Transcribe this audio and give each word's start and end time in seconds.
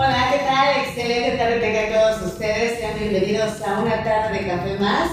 Hola, 0.00 0.28
¿qué 0.30 0.38
tal? 0.44 0.86
Excelente 0.86 1.36
tarde 1.36 1.58
tengan 1.58 1.92
todos 1.92 2.32
ustedes. 2.32 2.78
Sean 2.78 2.96
bienvenidos 3.00 3.60
a 3.62 3.80
una 3.80 4.04
tarde 4.04 4.38
de 4.38 4.46
café 4.46 4.78
más. 4.78 5.10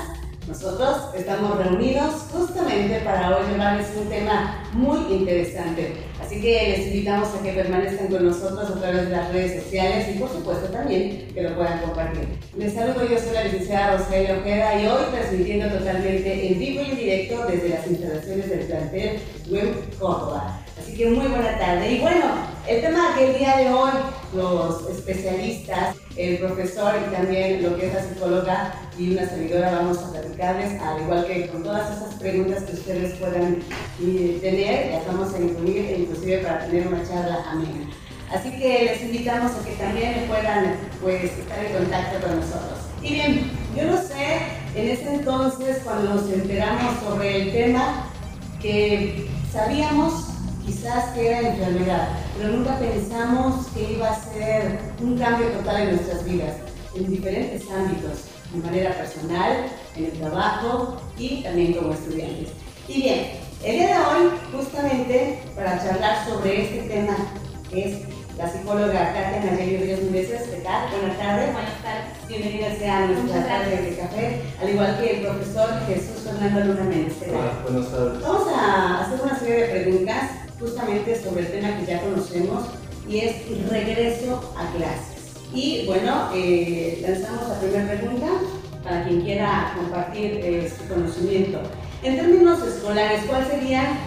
Nosotros 0.48 1.10
estamos 1.16 1.58
reunidos 1.58 2.28
justamente 2.32 3.00
para 3.00 3.36
hoy 3.36 3.52
llevarles 3.52 3.88
un 4.00 4.08
tema 4.10 4.64
muy 4.74 5.00
interesante. 5.12 5.96
Así 6.22 6.40
que 6.40 6.70
les 6.70 6.86
invitamos 6.86 7.30
a 7.34 7.42
que 7.42 7.54
permanezcan 7.54 8.10
con 8.10 8.28
nosotros 8.28 8.70
a 8.70 8.80
través 8.80 9.06
de 9.06 9.10
las 9.10 9.32
redes 9.32 9.64
sociales 9.64 10.08
y 10.16 10.20
por 10.20 10.30
supuesto 10.30 10.68
también 10.68 11.34
que 11.34 11.42
lo 11.42 11.56
puedan 11.56 11.80
compartir. 11.80 12.38
Les 12.56 12.76
saludo, 12.76 13.10
yo 13.10 13.18
soy 13.18 13.34
la 13.34 13.46
licenciada 13.46 13.98
Rosario 13.98 14.38
Ojeda 14.38 14.80
y 14.80 14.86
hoy 14.86 15.04
transmitiendo 15.10 15.68
totalmente 15.80 16.48
en 16.48 16.60
vivo 16.60 16.84
y 16.84 16.92
en 16.92 16.98
directo 16.98 17.44
desde 17.48 17.70
las 17.70 17.88
instalaciones 17.88 18.50
del 18.52 18.60
plantel 18.68 19.20
Web 19.50 19.98
Córdoba. 19.98 20.62
Así 20.80 20.96
que 20.96 21.08
muy 21.08 21.26
buena 21.26 21.58
tarde. 21.58 21.92
Y 21.92 22.02
bueno, 22.02 22.54
el 22.68 22.82
tema 22.82 23.14
que 23.16 23.32
el 23.32 23.38
día 23.38 23.58
de 23.58 23.70
hoy 23.72 23.92
los 24.34 24.90
especialistas, 24.90 25.96
el 26.16 26.40
profesor 26.40 26.94
y 27.08 27.14
también 27.14 27.64
lo 27.64 27.78
que 27.78 27.88
es 27.88 27.94
la 27.94 28.04
psicóloga 28.04 28.74
y 28.98 29.12
una 29.12 29.28
servidora 29.28 29.72
vamos 29.72 30.00
a 30.00 30.12
platicarles, 30.12 30.82
al 30.82 31.02
igual 31.02 31.26
que 31.28 31.48
con 31.48 31.64
todas 31.64 31.96
esas 31.96 32.16
preguntas 32.16 32.64
que 32.64 32.74
ustedes 32.74 33.18
puedan 33.18 33.60
eh, 34.02 34.40
tener, 34.42 34.94
las 34.94 35.08
vamos 35.08 35.34
a 35.34 35.40
incluir 35.40 35.96
inclusive 36.00 36.40
para 36.40 36.66
tener 36.66 36.88
una 36.88 37.08
charla 37.08 37.44
amena. 37.52 37.90
Así 38.34 38.50
que 38.52 38.86
les 38.86 39.04
invitamos 39.04 39.52
a 39.52 39.64
que 39.64 39.76
también 39.76 40.26
puedan 40.28 40.78
pues, 41.02 41.24
estar 41.24 41.64
en 41.64 41.74
contacto 41.74 42.26
con 42.26 42.40
nosotros. 42.40 42.80
Y 43.04 43.14
bien, 43.14 43.52
yo 43.78 43.84
no 43.84 43.98
sé, 43.98 44.40
en 44.76 44.90
ese 44.90 45.14
entonces 45.14 45.82
cuando 45.84 46.16
nos 46.16 46.32
enteramos 46.32 46.96
sobre 47.04 47.44
el 47.44 47.52
tema, 47.52 48.10
que 48.60 49.28
sabíamos 49.52 50.30
quizás 50.66 51.14
que 51.14 51.28
era 51.28 51.50
enfermedad, 51.50 52.25
pero 52.38 52.50
nunca 52.50 52.78
pensamos 52.78 53.68
que 53.68 53.94
iba 53.94 54.10
a 54.10 54.20
ser 54.20 54.80
un 55.02 55.18
cambio 55.18 55.48
total 55.50 55.84
en 55.84 55.96
nuestras 55.96 56.26
vidas, 56.26 56.56
en 56.96 57.10
diferentes 57.10 57.64
ámbitos, 57.72 58.26
de 58.54 58.62
manera 58.62 58.92
personal, 58.92 59.68
en 59.96 60.06
el 60.06 60.12
trabajo 60.12 60.98
y 61.18 61.44
también 61.44 61.74
como 61.74 61.94
estudiantes. 61.94 62.50
Y 62.88 63.02
bien, 63.02 63.32
el 63.64 63.76
día 63.76 63.88
de 63.88 63.94
hoy, 63.94 64.32
justamente 64.54 65.40
para 65.56 65.82
charlar 65.82 66.28
sobre 66.28 66.64
este 66.64 66.90
tema, 66.90 67.16
es 67.72 68.02
la 68.38 68.52
psicóloga 68.52 69.14
Katia 69.14 69.52
Nayeli 69.52 69.78
Ríos 69.78 70.02
Meneses. 70.04 70.42
¿Qué 70.50 70.62
tal? 70.62 70.90
Buenas 70.92 71.18
tardes. 71.18 71.54
Buenas 71.54 71.84
tardes. 71.84 72.28
Bienvenida 72.28 72.76
sea 72.78 72.98
a 72.98 73.08
nuestra 73.08 73.48
tarde 73.48 73.82
de 73.82 73.96
café, 73.96 74.42
al 74.62 74.70
igual 74.70 74.98
que 75.00 75.18
el 75.18 75.26
profesor 75.26 75.70
Jesús 75.88 76.24
Fernando 76.24 76.66
Luna 76.66 76.84
Méndez. 76.84 77.16
buenas 77.64 77.92
tardes. 77.92 78.22
Vamos 78.22 78.48
a 78.54 79.02
hacer 79.02 79.22
una 79.22 79.40
serie 79.40 79.56
de 79.56 79.68
preguntas 79.68 80.45
justamente 80.60 81.22
sobre 81.22 81.42
el 81.42 81.52
tema 81.52 81.78
que 81.78 81.86
ya 81.86 82.02
conocemos 82.02 82.66
y 83.08 83.20
es 83.20 83.70
regreso 83.70 84.54
a 84.58 84.72
clases. 84.76 85.16
Y 85.54 85.86
bueno, 85.86 86.30
eh, 86.34 87.00
lanzamos 87.08 87.48
la 87.48 87.60
primera 87.60 87.94
pregunta 87.94 88.28
para 88.84 89.04
quien 89.06 89.22
quiera 89.22 89.74
compartir 89.76 90.40
eh, 90.44 90.72
su 90.76 90.88
conocimiento. 90.94 91.60
En 92.04 92.18
términos 92.18 92.62
escolares, 92.62 93.24
¿cuáles 93.26 93.48
serían 93.48 93.98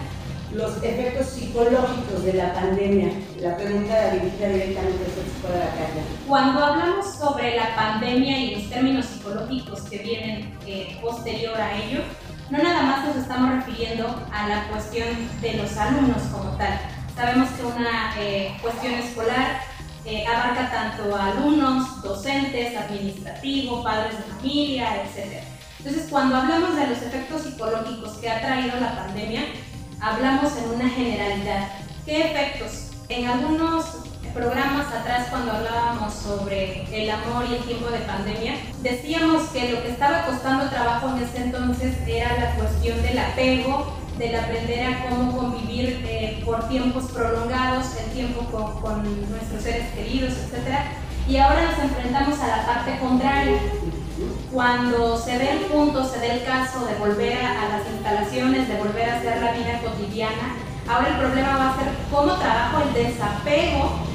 los 0.53 0.77
efectos 0.83 1.27
psicológicos 1.27 2.23
de 2.23 2.33
la 2.33 2.53
pandemia? 2.53 3.09
La 3.41 3.57
pregunta 3.57 4.11
dirigida 4.11 4.47
directamente 4.47 5.05
a 5.47 5.57
la 5.57 5.71
calle. 5.71 6.01
Cuando 6.27 6.63
hablamos 6.63 7.15
sobre 7.15 7.55
la 7.55 7.75
pandemia 7.75 8.37
y 8.37 8.55
los 8.55 8.69
términos 8.69 9.05
psicológicos 9.05 9.81
que 9.81 9.97
vienen 9.97 10.57
eh, 10.65 10.97
posterior 11.01 11.59
a 11.59 11.77
ello, 11.81 12.01
no 12.49 12.57
nada 12.57 12.81
más 12.83 13.05
nos 13.05 13.15
estamos 13.17 13.51
refiriendo 13.51 14.07
a 14.31 14.47
la 14.47 14.67
cuestión 14.69 15.07
de 15.41 15.53
los 15.53 15.77
alumnos 15.77 16.21
como 16.31 16.51
tal. 16.57 16.79
Sabemos 17.15 17.49
que 17.49 17.63
una 17.63 18.13
eh, 18.17 18.57
cuestión 18.61 18.93
escolar 18.93 19.61
eh, 20.05 20.25
abarca 20.25 20.71
tanto 20.71 21.15
a 21.15 21.27
alumnos, 21.27 22.01
docentes, 22.01 22.75
administrativo, 22.75 23.83
padres 23.83 24.17
de 24.17 24.23
familia, 24.33 25.03
etc. 25.03 25.43
Entonces, 25.77 26.07
cuando 26.09 26.37
hablamos 26.37 26.75
de 26.75 26.87
los 26.87 26.97
efectos 27.01 27.43
psicológicos 27.43 28.17
que 28.17 28.29
ha 28.29 28.41
traído 28.41 28.79
la 28.79 28.95
pandemia, 28.95 29.43
hablamos 30.01 30.51
en 30.57 30.69
una 30.71 30.89
generalidad. 30.89 31.69
¿Qué 32.05 32.31
efectos? 32.31 32.91
En 33.09 33.27
algunos 33.27 33.85
programas 34.33 34.87
atrás 34.93 35.27
cuando 35.29 35.51
hablábamos 35.51 36.13
sobre 36.13 36.83
el 36.91 37.09
amor 37.09 37.45
y 37.49 37.55
el 37.55 37.63
tiempo 37.63 37.89
de 37.89 37.99
pandemia, 37.99 38.53
decíamos 38.81 39.49
que 39.49 39.71
lo 39.71 39.81
que 39.81 39.91
estaba 39.91 40.25
costando 40.25 40.69
trabajo 40.69 41.09
en 41.09 41.23
ese 41.23 41.43
entonces 41.43 41.95
era 42.07 42.37
la 42.37 42.55
cuestión 42.55 43.01
del 43.01 43.17
apego, 43.17 43.93
del 44.17 44.35
aprender 44.35 44.85
a 44.85 45.09
cómo 45.09 45.37
convivir 45.37 46.03
eh, 46.05 46.41
por 46.45 46.67
tiempos 46.67 47.05
prolongados, 47.11 47.87
el 47.97 48.11
tiempo 48.11 48.41
con, 48.51 48.81
con 48.81 49.29
nuestros 49.29 49.63
seres 49.63 49.89
queridos, 49.93 50.33
etc. 50.33 50.75
Y 51.27 51.37
ahora 51.37 51.71
nos 51.71 51.79
enfrentamos 51.79 52.39
a 52.39 52.47
la 52.47 52.65
parte 52.65 52.99
contraria. 52.99 53.59
Cuando 54.51 55.17
se 55.17 55.37
dé 55.37 55.51
el 55.51 55.59
punto, 55.65 56.03
se 56.03 56.19
dé 56.19 56.31
el 56.33 56.43
caso 56.43 56.85
de 56.85 56.95
volver 56.95 57.37
a, 57.37 57.63
a 57.63 57.69
las 57.77 57.87
instalaciones, 57.89 58.67
de 58.67 58.75
volver 58.75 59.09
a 59.09 59.17
hacer 59.17 59.41
la 59.41 59.51
vida 59.53 59.79
cotidiana, 59.81 60.55
ahora 60.89 61.09
el 61.09 61.17
problema 61.17 61.57
va 61.57 61.69
a 61.69 61.77
ser 61.77 61.93
cómo 62.11 62.33
trabajo 62.33 62.83
el 62.83 62.93
desapego 62.93 64.08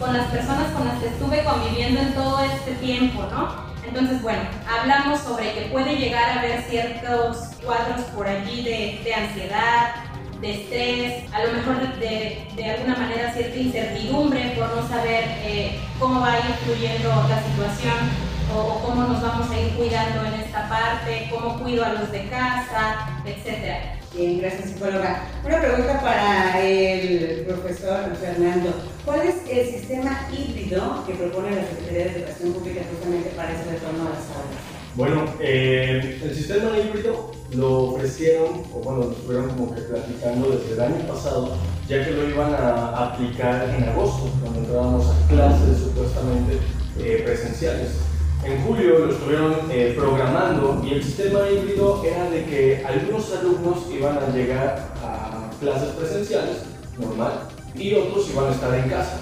con 0.00 0.16
las 0.16 0.28
personas 0.28 0.72
con 0.72 0.88
las 0.88 0.98
que 0.98 1.08
estuve 1.08 1.44
conviviendo 1.44 2.00
en 2.00 2.14
todo 2.14 2.40
este 2.40 2.72
tiempo, 2.76 3.22
¿no? 3.30 3.70
Entonces, 3.86 4.22
bueno, 4.22 4.40
hablamos 4.66 5.20
sobre 5.20 5.52
que 5.52 5.60
puede 5.72 5.96
llegar 5.96 6.30
a 6.30 6.38
haber 6.40 6.62
ciertos 6.62 7.36
cuadros 7.64 8.00
por 8.16 8.26
allí 8.26 8.62
de, 8.62 9.14
ansiedad, 9.14 9.94
de 10.40 10.62
estrés, 10.62 11.34
a 11.34 11.44
lo 11.44 11.52
mejor 11.52 11.98
de, 11.98 12.48
de, 12.56 12.70
alguna 12.70 12.96
manera 12.96 13.32
cierta 13.34 13.56
incertidumbre 13.56 14.54
por 14.56 14.74
no 14.74 14.88
saber 14.88 15.24
eh, 15.42 15.78
cómo 15.98 16.20
va 16.20 16.32
a 16.32 16.38
ir 16.38 16.54
fluyendo 16.64 17.08
la 17.28 17.42
situación 17.42 18.30
o, 18.56 18.80
cómo 18.80 19.02
nos 19.02 19.20
vamos 19.20 19.50
a 19.50 19.60
ir 19.60 19.74
cuidando 19.74 20.24
en 20.24 20.34
esta 20.40 20.68
parte, 20.68 21.28
cómo 21.30 21.58
cuido 21.58 21.84
a 21.84 21.90
los 21.90 22.10
de 22.10 22.26
casa, 22.28 23.06
etcétera. 23.24 23.99
Bien, 24.12 24.40
gracias 24.40 24.70
psicóloga. 24.70 25.22
Una 25.44 25.60
pregunta 25.60 26.00
para 26.00 26.60
el 26.60 27.44
profesor 27.46 28.16
Fernando. 28.16 28.74
¿Cuál 29.04 29.20
es 29.20 29.36
el 29.48 29.66
sistema 29.66 30.28
híbrido 30.32 31.04
que 31.06 31.14
propone 31.14 31.54
la 31.54 31.62
Secretaría 31.62 32.06
de 32.06 32.18
Educación 32.18 32.52
Pública 32.54 32.80
justamente 32.90 33.30
para 33.30 33.52
ese 33.52 33.70
retorno 33.70 34.02
a 34.02 34.10
las 34.10 34.26
aulas? 34.34 34.80
Bueno, 34.96 35.32
eh, 35.38 36.20
el 36.24 36.34
sistema 36.34 36.76
híbrido 36.76 37.30
lo 37.54 37.82
ofrecieron, 37.84 38.64
o 38.74 38.80
bueno, 38.80 38.98
lo 38.98 39.12
estuvieron 39.12 39.50
como 39.50 39.74
que 39.76 39.82
platicando 39.82 40.50
desde 40.50 40.72
el 40.72 40.80
año 40.80 41.06
pasado, 41.06 41.56
ya 41.88 42.04
que 42.04 42.10
lo 42.10 42.28
iban 42.28 42.52
a 42.52 43.12
aplicar 43.12 43.72
en 43.76 43.84
agosto, 43.90 44.28
cuando 44.40 44.58
entrábamos 44.58 45.06
a 45.06 45.28
clases 45.28 45.78
supuestamente 45.78 46.58
eh, 46.98 47.22
presenciales. 47.24 48.09
En 48.42 48.64
julio 48.64 49.00
lo 49.00 49.12
estuvieron 49.12 49.54
eh, 49.70 49.94
programando 49.98 50.82
y 50.82 50.94
el 50.94 51.04
sistema 51.04 51.40
híbrido 51.50 52.02
era 52.02 52.30
de 52.30 52.44
que 52.46 52.82
algunos 52.86 53.36
alumnos 53.36 53.78
iban 53.92 54.16
a 54.16 54.34
llegar 54.34 54.94
a 55.04 55.50
clases 55.60 55.90
presenciales, 55.90 56.62
normal, 56.98 57.48
y 57.74 57.94
otros 57.94 58.30
iban 58.30 58.46
a 58.46 58.50
estar 58.52 58.74
en 58.74 58.88
casa. 58.88 59.20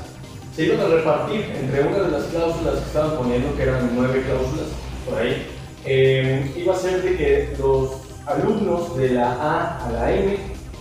Se 0.54 0.66
iban 0.66 0.80
a 0.80 0.88
repartir 0.88 1.52
entre 1.60 1.82
una 1.82 1.98
de 1.98 2.10
las 2.12 2.24
cláusulas 2.26 2.74
que 2.74 2.86
estaban 2.86 3.16
poniendo, 3.16 3.56
que 3.56 3.62
eran 3.64 3.90
nueve 3.92 4.22
cláusulas 4.24 4.68
por 5.04 5.18
ahí, 5.18 5.46
eh, 5.84 6.54
iba 6.56 6.74
a 6.74 6.78
ser 6.78 7.02
de 7.02 7.16
que 7.16 7.56
los 7.58 7.90
alumnos 8.24 8.96
de 8.96 9.10
la 9.10 9.32
A 9.32 9.86
a 9.86 9.92
la 9.92 10.12
M 10.14 10.36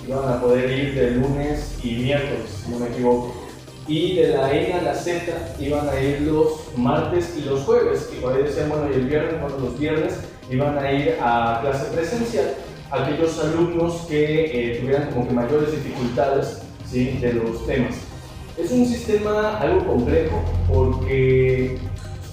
iban 0.08 0.32
a 0.32 0.40
poder 0.40 0.70
ir 0.72 0.94
de 0.94 1.12
lunes 1.12 1.76
y 1.84 1.96
miércoles, 1.96 2.64
si 2.64 2.72
no 2.72 2.80
me 2.80 2.88
equivoco 2.90 3.34
y 3.88 4.16
de 4.16 4.30
la 4.30 4.54
N 4.54 4.74
a 4.74 4.82
la 4.82 4.94
Z 4.94 5.56
iban 5.60 5.88
a 5.90 6.00
ir 6.00 6.22
los 6.22 6.76
martes 6.76 7.36
y 7.38 7.42
los 7.42 7.62
jueves. 7.62 8.10
Y 8.16 8.22
por 8.22 8.34
ahí 8.34 8.44
decían, 8.44 8.70
bueno, 8.70 8.90
y 8.92 8.96
el 8.96 9.08
viernes, 9.08 9.42
bueno, 9.42 9.58
los 9.58 9.80
viernes 9.80 10.14
iban 10.50 10.78
a 10.78 10.92
ir 10.92 11.18
a 11.22 11.60
clase 11.62 11.86
presencial 11.94 12.56
aquellos 12.92 13.38
alumnos 13.44 14.06
que 14.08 14.46
eh, 14.46 14.80
tuvieran 14.80 15.12
como 15.12 15.28
que 15.28 15.34
mayores 15.34 15.72
dificultades 15.72 16.62
¿sí? 16.90 17.18
de 17.20 17.34
los 17.34 17.66
temas. 17.66 17.96
Es 18.58 18.72
un 18.72 18.86
sistema 18.86 19.58
algo 19.58 19.86
complejo 19.86 20.44
porque 20.68 21.78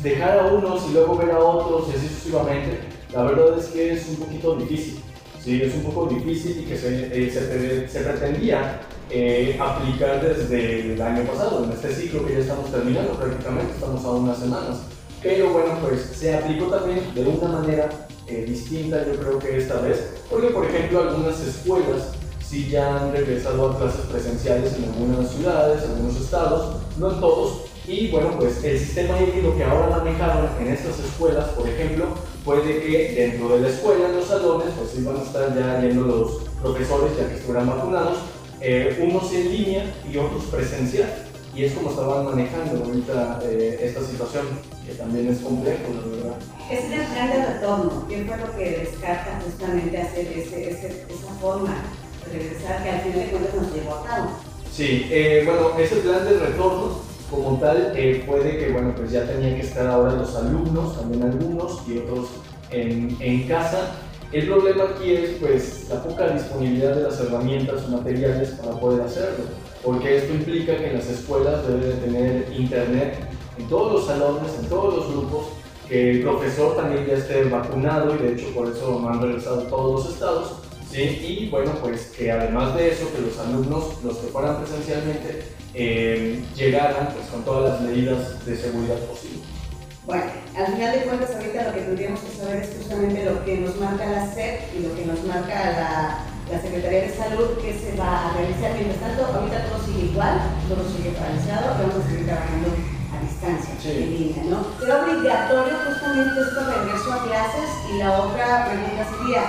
dejar 0.03 0.39
a 0.39 0.47
unos 0.47 0.89
y 0.89 0.95
luego 0.95 1.17
ver 1.17 1.31
a 1.33 1.39
otros 1.39 1.89
y 1.89 1.97
así 1.97 2.09
sucesivamente, 2.09 2.79
la 3.13 3.25
verdad 3.25 3.59
es 3.59 3.67
que 3.67 3.93
es 3.93 4.09
un 4.09 4.17
poquito 4.17 4.57
difícil. 4.57 5.01
Sí, 5.43 5.61
es 5.63 5.75
un 5.75 5.83
poco 5.83 6.07
difícil 6.07 6.63
y 6.63 6.65
que 6.65 6.77
se, 6.79 7.07
eh, 7.13 7.31
se, 7.31 7.89
se 7.89 8.01
pretendía 8.01 8.81
eh, 9.11 9.59
aplicar 9.61 10.23
desde 10.23 10.93
el 10.93 11.03
año 11.03 11.25
pasado, 11.25 11.65
en 11.65 11.73
este 11.73 11.95
ciclo 11.95 12.27
que 12.27 12.35
ya 12.35 12.39
estamos 12.41 12.71
terminando 12.71 13.13
prácticamente, 13.13 13.75
estamos 13.75 14.05
a 14.05 14.11
unas 14.11 14.39
semanas. 14.39 14.79
Pero 15.23 15.53
bueno, 15.53 15.79
pues 15.81 16.01
se 16.01 16.37
aplicó 16.37 16.67
también 16.67 17.15
de 17.15 17.25
una 17.25 17.49
manera 17.49 17.89
eh, 18.27 18.45
distinta, 18.47 19.05
yo 19.07 19.19
creo 19.19 19.39
que 19.39 19.57
esta 19.57 19.81
vez, 19.81 20.23
porque 20.31 20.49
por 20.49 20.67
ejemplo 20.67 21.03
algunas 21.03 21.41
escuelas 21.41 22.13
sí 22.47 22.69
ya 22.71 22.99
han 22.99 23.13
regresado 23.13 23.71
a 23.71 23.79
clases 23.79 24.03
presenciales 24.03 24.75
en 24.77 24.85
algunas 24.85 25.31
ciudades, 25.31 25.83
en 25.85 25.91
algunos 25.93 26.21
estados, 26.21 26.77
no 26.99 27.11
en 27.13 27.21
todos, 27.21 27.65
y 27.87 28.11
bueno, 28.11 28.31
pues 28.39 28.65
el 28.65 28.79
sistema 28.79 29.21
híbrido 29.21 29.55
que 29.57 29.65
ahora 29.65 29.99
manejaron 29.99 30.49
en 30.59 30.69
estas 30.69 30.99
escuelas, 31.01 31.51
por 31.51 31.69
ejemplo, 31.69 32.07
puede 32.43 32.81
que 32.81 33.15
dentro 33.15 33.51
de 33.51 33.61
la 33.61 33.69
escuela, 33.69 34.09
en 34.09 34.17
los 34.17 34.25
salones, 34.25 34.69
pues 34.79 34.99
iban 34.99 35.19
a 35.19 35.23
estar 35.23 35.55
ya 35.55 35.83
yendo 35.83 36.07
los 36.07 36.33
profesores 36.63 37.13
ya 37.19 37.29
que 37.29 37.35
estuvieran 37.35 37.69
vacunados, 37.69 38.19
eh, 38.65 38.99
unos 39.01 39.31
en 39.33 39.53
línea 39.53 39.85
y 40.11 40.17
otros 40.17 40.45
presencial. 40.45 41.13
y 41.55 41.65
es 41.65 41.73
como 41.75 41.91
estaban 41.91 42.25
manejando 42.25 42.85
ahorita 42.85 43.41
eh, 43.45 43.79
esta 43.81 44.01
situación, 44.01 44.47
que 44.85 44.95
también 44.95 45.29
es 45.29 45.39
complejo, 45.39 45.85
la 45.95 46.17
verdad. 46.17 46.37
Ese 46.69 46.87
es 46.87 47.01
el 47.01 47.07
plan 47.13 47.31
de 47.31 47.47
retorno, 47.47 48.07
¿qué 48.09 48.25
fue 48.25 48.37
lo 48.39 48.57
que 48.57 48.79
descarta 48.81 49.41
justamente 49.45 49.99
hacer 49.99 50.27
ese, 50.27 50.71
ese, 50.71 50.87
esa 51.09 51.33
forma 51.41 51.77
de 52.25 52.39
regresar 52.39 52.83
que 52.83 52.91
al 52.91 53.01
final 53.03 53.19
de 53.21 53.27
cuentas 53.27 53.55
nos 53.55 53.73
llevó 53.75 53.95
a 53.95 54.05
cabo? 54.05 54.31
Sí, 54.73 55.07
eh, 55.11 55.43
bueno, 55.47 55.79
ese 55.79 55.97
plan 55.97 56.25
de 56.25 56.39
retorno 56.41 56.99
como 57.31 57.59
tal 57.61 57.93
eh, 57.95 58.25
puede 58.27 58.59
que, 58.59 58.71
bueno, 58.73 58.93
pues 58.97 59.13
ya 59.13 59.25
tenían 59.25 59.55
que 59.55 59.67
estar 59.67 59.87
ahora 59.87 60.15
los 60.15 60.35
alumnos, 60.35 60.97
también 60.99 61.23
algunos 61.23 61.83
y 61.87 61.99
otros 61.99 62.29
en, 62.71 63.17
en 63.21 63.47
casa. 63.47 63.93
El 64.33 64.47
problema 64.47 64.85
aquí 64.85 65.13
es 65.13 65.31
pues 65.41 65.87
la 65.89 66.03
poca 66.03 66.29
disponibilidad 66.29 66.97
de 66.97 67.03
las 67.05 67.21
herramientas 67.21 67.85
o 67.87 67.93
materiales 67.93 68.51
para 68.51 68.73
poder 68.81 69.03
hacerlo, 69.03 69.45
porque 69.83 70.17
esto 70.17 70.35
implica 70.35 70.77
que 70.77 70.93
las 70.93 71.07
escuelas 71.07 71.67
deben 71.67 71.83
de 71.83 71.95
tener 71.95 72.53
internet 72.53 73.19
en 73.59 73.69
todos 73.69 73.93
los 73.93 74.07
salones, 74.07 74.51
en 74.61 74.69
todos 74.69 74.97
los 74.97 75.13
grupos, 75.13 75.47
que 75.89 76.11
el 76.11 76.23
profesor 76.23 76.77
también 76.77 77.07
ya 77.07 77.15
esté 77.15 77.45
vacunado 77.45 78.15
y 78.15 78.19
de 78.19 78.33
hecho 78.33 78.53
por 78.55 78.69
eso 78.69 78.99
no 79.01 79.09
han 79.09 79.21
regresado 79.21 79.63
todos 79.63 80.05
los 80.05 80.15
estados. 80.15 80.53
¿sí? 80.91 81.03
Y 81.03 81.49
bueno, 81.51 81.73
pues 81.83 82.13
que 82.17 82.33
además 82.33 82.75
de 82.75 82.91
eso, 82.91 83.13
que 83.13 83.21
los 83.21 83.39
alumnos, 83.39 84.03
los 84.03 84.17
que 84.17 84.29
fueran 84.29 84.59
presencialmente, 84.59 85.45
eh, 85.75 86.43
llegaran 86.57 87.13
pues, 87.15 87.27
con 87.29 87.45
todas 87.45 87.73
las 87.73 87.81
medidas 87.83 88.45
de 88.47 88.57
seguridad 88.57 88.99
posibles. 89.01 89.64
Bueno, 90.07 90.25
al 90.55 90.67
final 90.67 90.93
de 90.93 91.05
cuentas 91.09 91.31
ahorita 91.35 91.65
lo 91.65 91.73
que 91.73 91.81
tendríamos 91.81 92.21
que 92.21 92.37
saber 92.37 92.61
es 92.61 92.77
justamente 92.77 93.25
lo 93.25 93.43
que 93.43 93.57
nos 93.57 93.81
marca 93.81 94.05
la 94.05 94.27
SEP 94.29 94.77
y 94.77 94.81
lo 94.85 94.95
que 94.95 95.07
nos 95.07 95.25
marca 95.25 95.57
la, 95.73 96.19
la 96.53 96.61
Secretaría 96.61 97.09
de 97.09 97.17
Salud 97.17 97.57
que 97.57 97.73
se 97.73 97.97
va 97.97 98.29
a 98.29 98.33
realizar. 98.37 98.77
Mientras 98.77 99.01
tanto, 99.01 99.25
ahorita 99.25 99.65
todo 99.65 99.81
sigue 99.81 100.13
igual, 100.13 100.45
todo 100.69 100.85
sigue 100.93 101.17
paralizado, 101.17 101.81
vamos 101.81 102.05
a 102.05 102.09
seguir 102.09 102.27
trabajando 102.27 102.69
a 102.69 103.25
distancia, 103.25 103.73
en 103.97 104.11
línea, 104.13 104.45
¿no? 104.45 104.61
¿Será 104.77 105.09
obligatorio 105.09 105.73
justamente 105.89 106.37
esto 106.37 106.61
regreso 106.69 107.09
a 107.09 107.25
clases? 107.25 107.69
Y 107.89 107.97
la 107.97 108.13
otra 108.13 108.69
pregunta 108.69 109.09
sería, 109.09 109.43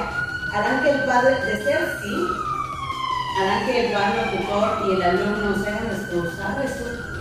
¿harán 0.56 0.84
que 0.84 0.90
el 0.90 1.04
padre, 1.04 1.36
de 1.36 1.64
ser 1.68 1.84
sí, 2.00 2.16
harán 3.44 3.66
que 3.66 3.88
el 3.88 3.92
padre, 3.92 4.24
el 4.24 4.40
tutor 4.40 4.88
y 4.88 4.94
el 4.94 5.04
alumno 5.04 5.52
sean 5.62 5.84
responsables 5.84 6.72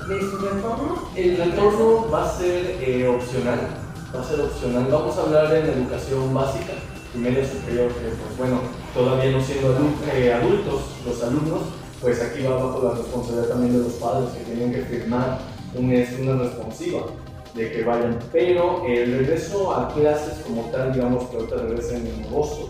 de 0.09 0.21
su 0.21 0.39
retorno? 0.39 1.09
El 1.17 1.37
retorno 1.37 2.11
va 2.11 2.25
a 2.25 2.39
ser 2.39 2.79
eh, 2.81 3.09
opcional, 3.09 3.61
va 4.15 4.21
a 4.21 4.25
ser 4.25 4.41
opcional. 4.41 4.87
Vamos 4.91 5.17
a 5.17 5.23
hablar 5.23 5.55
en 5.55 5.67
educación 5.67 6.35
básica 6.35 6.75
y 7.15 7.19
superior, 7.19 7.89
que 7.93 8.09
pues 8.09 8.39
bueno, 8.39 8.61
todavía 8.93 9.31
no 9.31 9.41
siendo 9.41 9.77
eh, 10.13 10.33
adultos 10.33 10.81
los 11.07 11.23
alumnos, 11.23 11.61
pues 12.01 12.21
aquí 12.21 12.43
va 12.43 12.57
bajo 12.57 12.83
la 12.83 12.95
responsabilidad 12.95 13.49
también 13.49 13.73
de 13.73 13.85
los 13.85 13.93
padres 13.95 14.31
que 14.31 14.45
tienen 14.45 14.73
que 14.73 14.83
firmar 14.83 15.39
un, 15.75 15.85
una 15.87 16.43
responsiva 16.43 17.03
de 17.55 17.71
que 17.71 17.85
vayan. 17.85 18.19
Pero 18.33 18.85
el 18.87 19.19
regreso 19.19 19.75
a 19.75 19.95
clases 19.95 20.41
como 20.45 20.63
tal, 20.73 20.93
digamos 20.93 21.25
que 21.31 21.37
ahorita 21.37 21.57
regresen 21.57 22.07
en 22.07 22.25
agosto, 22.27 22.69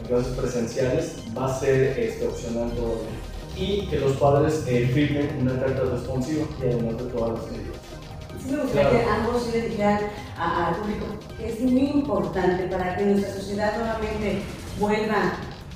en 0.00 0.06
clases 0.06 0.32
presenciales, 0.34 1.16
va 1.36 1.54
a 1.54 1.60
ser 1.60 1.98
este, 1.98 2.26
opcional 2.26 2.70
todavía. 2.70 3.20
Y 3.62 3.86
que 3.86 4.00
los 4.00 4.12
padres 4.16 4.64
eh, 4.66 4.90
firmen 4.92 5.28
una 5.40 5.60
carta 5.60 5.82
responsiva 5.82 6.44
y 6.60 6.64
además 6.64 6.98
de 6.98 7.04
todas 7.12 7.38
las 7.38 7.52
medidas. 7.52 7.76
Sí 8.42 8.50
me 8.50 8.62
gustaría 8.62 8.90
que 8.90 9.08
ambos 9.08 9.52
le 9.52 9.68
dijeran 9.68 10.00
al 10.36 10.74
público 10.74 11.06
que 11.38 11.48
es 11.48 11.60
muy 11.60 11.90
importante 11.90 12.64
para 12.64 12.96
que 12.96 13.04
nuestra 13.04 13.34
sociedad 13.34 13.76
nuevamente 13.76 14.42
vuelva 14.80 15.34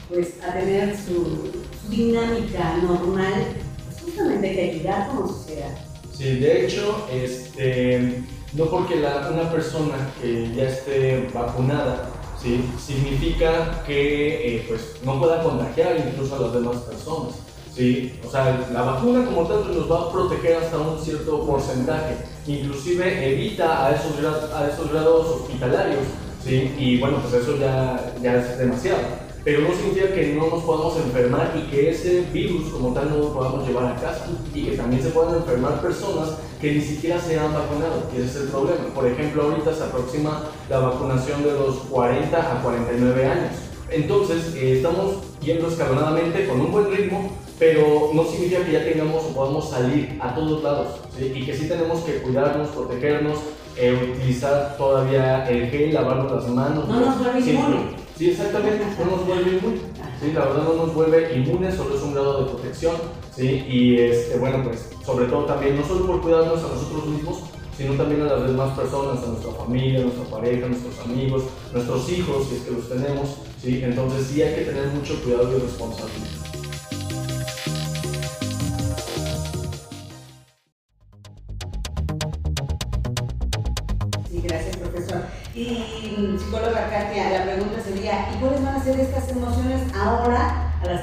pues, 0.09 0.35
a 0.43 0.53
tener 0.53 0.97
su, 0.97 1.53
su 1.81 1.89
dinámica 1.89 2.77
normal, 2.83 3.47
pues 3.87 4.03
justamente 4.03 4.53
que 4.53 4.71
ayudar 4.71 5.09
como 5.09 5.29
sociedad. 5.29 5.79
Sí, 6.13 6.39
de 6.41 6.67
hecho, 6.67 7.07
este, 7.13 8.25
no 8.55 8.65
porque 8.67 8.97
la, 8.97 9.31
una 9.33 9.49
persona 9.51 10.11
que 10.21 10.53
ya 10.55 10.65
esté 10.65 11.29
vacunada 11.33 12.11
¿sí? 12.43 12.69
significa 12.85 13.85
que 13.87 14.57
eh, 14.57 14.65
pues, 14.67 14.97
no 15.05 15.21
pueda 15.21 15.43
contagiar 15.43 15.97
incluso 15.99 16.37
a 16.37 16.41
las 16.41 16.53
demás 16.55 16.77
personas. 16.79 17.46
¿Sí? 17.77 18.19
O 18.27 18.31
sea, 18.31 18.67
la 18.73 18.83
vacuna 18.83 19.25
como 19.25 19.47
tal 19.47 19.75
nos 19.75 19.91
va 19.91 20.01
a 20.01 20.13
proteger 20.13 20.57
hasta 20.57 20.79
un 20.79 20.99
cierto 20.99 21.45
porcentaje, 21.47 22.17
inclusive 22.47 23.33
evita 23.33 23.87
a 23.87 23.95
esos, 23.95 24.13
a 24.55 24.69
esos 24.69 24.91
grados 24.91 25.27
hospitalarios, 25.27 26.05
¿sí? 26.45 26.75
y 26.79 26.99
bueno, 26.99 27.19
pues 27.21 27.43
eso 27.43 27.57
ya, 27.59 28.15
ya 28.23 28.37
es 28.37 28.59
demasiado 28.59 29.27
pero 29.47 29.61
no 29.61 29.73
significa 29.77 30.13
que 30.13 30.35
no 30.35 30.49
nos 30.49 30.65
podamos 30.65 30.97
enfermar 30.97 31.55
y 31.57 31.71
que 31.71 31.91
ese 31.91 32.23
virus 32.33 32.69
como 32.69 32.93
tal 32.93 33.11
no 33.11 33.19
lo 33.19 33.33
podamos 33.33 33.65
llevar 33.65 33.93
a 33.93 33.95
casa 33.95 34.27
y 34.53 34.65
que 34.65 34.77
también 34.77 35.01
se 35.01 35.11
puedan 35.11 35.37
enfermar 35.37 35.81
personas 35.81 36.31
que 36.61 36.73
ni 36.73 36.81
siquiera 36.81 37.21
se 37.21 37.39
han 37.39 37.55
vacunado, 37.55 38.11
y 38.13 38.17
ese 38.17 38.27
es 38.27 38.37
el 38.39 38.49
problema. 38.49 38.87
Por 38.93 39.07
ejemplo, 39.07 39.45
ahorita 39.45 39.73
se 39.73 39.85
aproxima 39.85 40.51
la 40.69 40.81
vacunación 40.81 41.45
de 41.45 41.53
los 41.53 41.77
40 41.91 42.37
a 42.37 42.61
49 42.61 43.25
años. 43.25 43.53
Entonces, 43.89 44.53
eh, 44.57 44.79
estamos 44.79 45.19
yendo 45.41 45.69
escalonadamente 45.69 46.49
con 46.49 46.61
un 46.63 46.73
buen 46.73 46.91
ritmo, 46.91 47.31
pero 47.59 48.11
no 48.13 48.25
significa 48.25 48.65
que 48.65 48.73
ya 48.73 48.85
tengamos 48.85 49.25
o 49.25 49.35
podamos 49.35 49.71
salir 49.71 50.19
a 50.21 50.35
todos 50.35 50.63
lados, 50.63 50.89
y 51.19 51.45
que 51.45 51.55
sí 51.55 51.69
tenemos 51.69 52.01
que 52.01 52.17
cuidarnos, 52.23 52.69
protegernos, 52.69 53.39
eh, 53.77 54.15
utilizar 54.15 54.77
todavía 54.77 55.49
el 55.49 55.71
gel, 55.71 55.95
lavarnos 55.95 56.33
las 56.33 56.49
manos. 56.49 56.89
No 56.89 57.01
nos 57.01 57.19
vuelve 57.19 57.41
inmunes. 57.41 58.01
Sí, 58.17 58.31
exactamente, 58.31 58.85
no 58.99 59.17
nos 59.17 59.27
vuelve 59.27 59.57
inmunes. 59.57 59.81
Sí, 60.21 60.33
la 60.33 60.47
verdad 60.47 60.65
no 60.65 60.75
nos 60.75 60.95
vuelve 60.95 61.37
inmunes, 61.37 61.75
solo 61.75 61.95
es 61.95 62.03
un 62.03 62.15
grado 62.15 62.45
de 62.45 62.51
protección. 62.51 62.95
¿sí? 63.35 63.65
Y 63.69 63.99
este, 63.99 64.39
bueno, 64.39 64.63
pues 64.65 64.89
sobre 65.05 65.27
todo 65.27 65.45
también, 65.45 65.77
no 65.77 65.87
solo 65.87 66.07
por 66.07 66.23
cuidarnos 66.23 66.59
a 66.59 66.69
nosotros 66.69 67.07
mismos, 67.07 67.41
sino 67.77 67.93
también 67.95 68.23
a 68.23 68.25
las 68.25 68.47
demás 68.47 68.79
personas, 68.79 69.23
a 69.23 69.27
nuestra 69.27 69.53
familia, 69.53 70.01
a 70.01 70.03
nuestra 70.05 70.25
pareja, 70.25 70.65
a 70.65 70.69
nuestros 70.71 70.99
amigos, 71.01 71.43
nuestros 71.75 72.11
hijos, 72.11 72.47
si 72.49 72.57
es 72.57 72.63
que 72.63 72.71
los 72.71 72.89
tenemos. 72.89 73.37
¿sí? 73.63 73.83
Entonces 73.85 74.27
sí 74.27 74.41
hay 74.41 74.55
que 74.55 74.63
tener 74.63 74.87
mucho 74.89 75.23
cuidado 75.23 75.55
y 75.55 75.61
responsabilidad. 75.61 76.56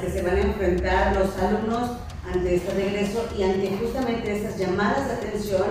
Que 0.04 0.12
se 0.12 0.22
van 0.22 0.36
a 0.36 0.42
enfrentar 0.42 1.16
los 1.16 1.38
alumnos 1.38 1.92
ante 2.32 2.56
este 2.56 2.74
regreso 2.74 3.28
y 3.38 3.44
ante 3.44 3.78
justamente 3.78 4.36
estas 4.36 4.58
llamadas 4.58 5.08
de 5.08 5.14
atención 5.14 5.64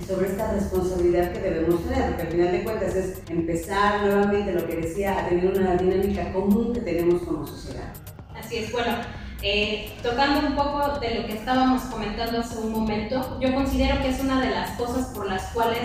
y 0.00 0.04
sobre 0.04 0.28
esta 0.28 0.52
responsabilidad 0.52 1.32
que 1.32 1.40
debemos 1.40 1.84
tener? 1.84 2.08
Porque 2.08 2.22
al 2.22 2.28
final 2.28 2.52
de 2.52 2.64
cuentas 2.64 2.94
es 2.96 3.22
empezar 3.28 4.02
nuevamente 4.02 4.52
lo 4.52 4.66
que 4.66 4.76
decía, 4.76 5.18
a 5.18 5.28
tener 5.28 5.46
una 5.46 5.76
dinámica 5.76 6.32
común 6.32 6.72
que 6.72 6.80
tenemos 6.80 7.22
como 7.22 7.46
sociedad. 7.46 7.92
Así 8.38 8.58
es, 8.58 8.72
bueno. 8.72 8.92
Eh, 9.40 9.92
tocando 10.02 10.48
un 10.48 10.56
poco 10.56 10.98
de 10.98 11.14
lo 11.14 11.26
que 11.26 11.34
estábamos 11.34 11.82
comentando 11.82 12.40
hace 12.40 12.58
un 12.58 12.72
momento, 12.72 13.38
yo 13.40 13.54
considero 13.54 14.02
que 14.02 14.08
es 14.08 14.18
una 14.18 14.40
de 14.40 14.50
las 14.50 14.70
cosas 14.72 15.06
por 15.14 15.28
las 15.28 15.52
cuales 15.52 15.78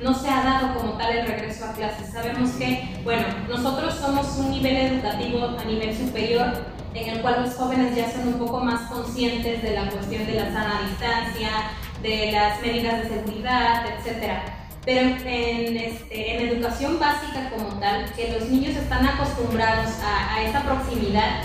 no 0.00 0.14
se 0.14 0.28
ha 0.28 0.44
dado 0.44 0.78
como 0.78 0.96
tal 0.96 1.18
el 1.18 1.26
regreso 1.26 1.64
a 1.64 1.72
clases. 1.72 2.12
Sabemos 2.12 2.50
que, 2.50 3.00
bueno, 3.02 3.24
nosotros 3.48 3.94
somos 3.94 4.38
un 4.38 4.52
nivel 4.52 4.76
educativo 4.76 5.56
a 5.58 5.64
nivel 5.64 5.92
superior 5.96 6.52
en 6.94 7.08
el 7.08 7.22
cual 7.22 7.44
los 7.44 7.54
jóvenes 7.54 7.94
ya 7.94 8.10
son 8.10 8.28
un 8.28 8.38
poco 8.38 8.60
más 8.60 8.90
conscientes 8.90 9.62
de 9.62 9.74
la 9.74 9.88
cuestión 9.90 10.26
de 10.26 10.34
la 10.34 10.52
sana 10.52 10.80
distancia, 10.88 11.50
de 12.02 12.32
las 12.32 12.60
medidas 12.60 13.02
de 13.02 13.08
seguridad, 13.08 13.84
etc. 13.86 14.32
Pero 14.84 15.00
en, 15.00 15.76
este, 15.76 16.36
en 16.36 16.48
educación 16.48 16.98
básica 16.98 17.50
como 17.50 17.78
tal, 17.78 18.10
que 18.14 18.32
los 18.32 18.48
niños 18.48 18.76
están 18.76 19.06
acostumbrados 19.06 19.90
a, 20.02 20.34
a 20.34 20.42
esa 20.42 20.62
proximidad, 20.62 21.42